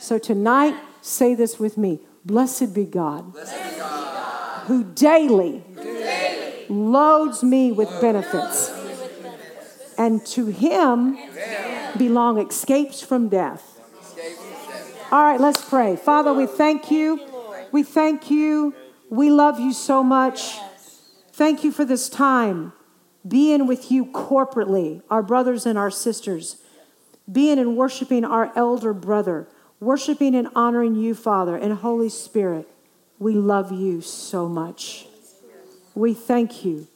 So 0.00 0.18
tonight, 0.18 0.74
say 1.00 1.36
this 1.36 1.60
with 1.60 1.78
me 1.78 2.00
Blessed 2.24 2.74
be 2.74 2.86
God, 2.86 3.32
who 4.66 4.82
daily, 4.82 5.62
loads 6.68 7.44
me 7.44 7.70
with 7.70 7.88
benefits. 8.00 8.74
And 9.96 10.24
to 10.26 10.46
him 10.46 11.18
belong 11.96 12.38
escapes 12.38 13.02
from 13.02 13.28
death. 13.28 13.80
All 15.10 15.24
right, 15.24 15.40
let's 15.40 15.66
pray. 15.66 15.96
Father, 15.96 16.32
we 16.32 16.46
thank 16.46 16.90
you. 16.90 17.20
We 17.72 17.82
thank 17.82 18.30
you. 18.30 18.74
We 19.10 19.30
love 19.30 19.58
you 19.58 19.72
so 19.72 20.02
much. 20.02 20.58
Thank 21.32 21.64
you 21.64 21.72
for 21.72 21.84
this 21.84 22.08
time 22.08 22.72
being 23.26 23.66
with 23.66 23.90
you 23.90 24.06
corporately, 24.06 25.02
our 25.10 25.22
brothers 25.22 25.66
and 25.66 25.78
our 25.78 25.90
sisters, 25.90 26.56
being 27.30 27.58
and 27.58 27.76
worshiping 27.76 28.24
our 28.24 28.52
elder 28.56 28.92
brother, 28.92 29.48
worshiping 29.80 30.34
and 30.34 30.48
honoring 30.54 30.94
you, 30.94 31.14
Father, 31.14 31.56
and 31.56 31.74
Holy 31.74 32.08
Spirit. 32.08 32.68
We 33.18 33.34
love 33.34 33.72
you 33.72 34.00
so 34.00 34.48
much. 34.48 35.06
We 35.94 36.14
thank 36.14 36.64
you 36.64 36.88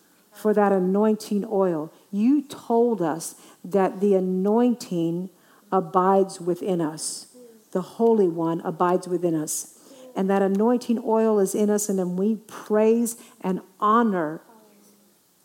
for 0.43 0.53
that 0.53 0.73
anointing 0.73 1.47
oil. 1.51 1.93
You 2.11 2.43
told 2.43 3.01
us 3.01 3.37
that 3.65 4.01
the 4.01 4.15
anointing 4.15 5.31
abides 5.71 6.41
within 6.41 6.81
us, 6.81 7.29
the 7.71 7.83
Holy 7.83 8.27
One 8.27 8.61
abides 8.63 9.07
within 9.07 9.37
us. 9.37 9.79
And 10.15 10.29
that 10.29 10.43
anointing 10.43 11.01
oil 11.07 11.39
is 11.39 11.55
in 11.55 11.71
us, 11.71 11.89
and 11.89 11.99
then 11.99 12.17
we 12.17 12.37
praise 12.47 13.17
and 13.41 13.61
honor 13.81 14.43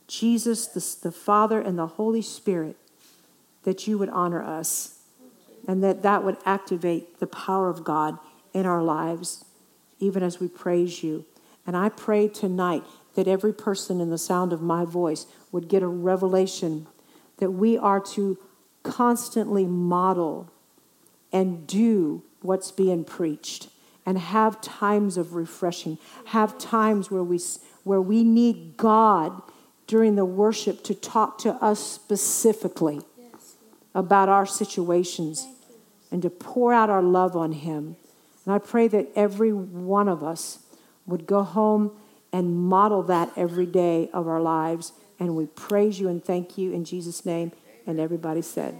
Jesus, 0.07 0.65
the, 0.65 1.09
the 1.09 1.11
Father, 1.11 1.61
and 1.61 1.77
the 1.77 1.87
Holy 1.87 2.21
Spirit, 2.21 2.75
that 3.63 3.87
you 3.87 3.97
would 3.97 4.09
honor 4.09 4.41
us 4.41 4.99
and 5.67 5.83
that 5.83 6.01
that 6.01 6.23
would 6.23 6.37
activate 6.45 7.19
the 7.19 7.27
power 7.27 7.69
of 7.69 7.83
God 7.83 8.17
in 8.53 8.65
our 8.65 8.81
lives, 8.81 9.45
even 9.99 10.23
as 10.23 10.39
we 10.39 10.47
praise 10.47 11.03
you. 11.03 11.25
And 11.65 11.75
I 11.77 11.89
pray 11.89 12.29
tonight 12.29 12.83
that 13.17 13.27
every 13.27 13.51
person 13.51 13.99
in 13.99 14.11
the 14.11 14.17
sound 14.17 14.53
of 14.53 14.61
my 14.61 14.85
voice 14.85 15.25
would 15.51 15.67
get 15.67 15.81
a 15.81 15.87
revelation 15.87 16.85
that 17.37 17.49
we 17.49 17.75
are 17.75 17.99
to 17.99 18.37
constantly 18.83 19.65
model 19.65 20.51
and 21.33 21.65
do 21.65 22.21
what's 22.43 22.69
being 22.69 23.03
preached 23.03 23.69
and 24.05 24.19
have 24.19 24.61
times 24.61 25.17
of 25.17 25.33
refreshing 25.33 25.97
have 26.25 26.59
times 26.59 27.09
where 27.09 27.23
we 27.23 27.39
where 27.83 27.99
we 27.99 28.23
need 28.23 28.77
God 28.77 29.41
during 29.87 30.15
the 30.15 30.23
worship 30.23 30.83
to 30.83 30.93
talk 30.93 31.39
to 31.39 31.53
us 31.53 31.79
specifically 31.79 33.01
about 33.95 34.29
our 34.29 34.45
situations 34.45 35.47
and 36.11 36.21
to 36.21 36.29
pour 36.29 36.71
out 36.71 36.91
our 36.91 37.01
love 37.01 37.35
on 37.35 37.51
Him. 37.51 37.95
And 38.45 38.53
I 38.53 38.59
pray 38.59 38.87
that 38.89 39.07
every 39.15 39.51
one 39.51 40.07
of 40.07 40.23
us 40.23 40.59
would 41.07 41.25
go 41.25 41.41
home 41.41 41.93
and 42.37 42.55
model 42.55 43.01
that 43.01 43.31
every 43.35 43.65
day 43.65 44.11
of 44.13 44.27
our 44.27 44.39
lives. 44.39 44.91
And 45.19 45.35
we 45.35 45.47
praise 45.47 45.99
you 45.99 46.07
and 46.07 46.23
thank 46.23 46.55
you 46.55 46.71
in 46.71 46.85
Jesus' 46.85 47.25
name. 47.25 47.51
And 47.87 47.99
everybody 47.99 48.43
said, 48.43 48.75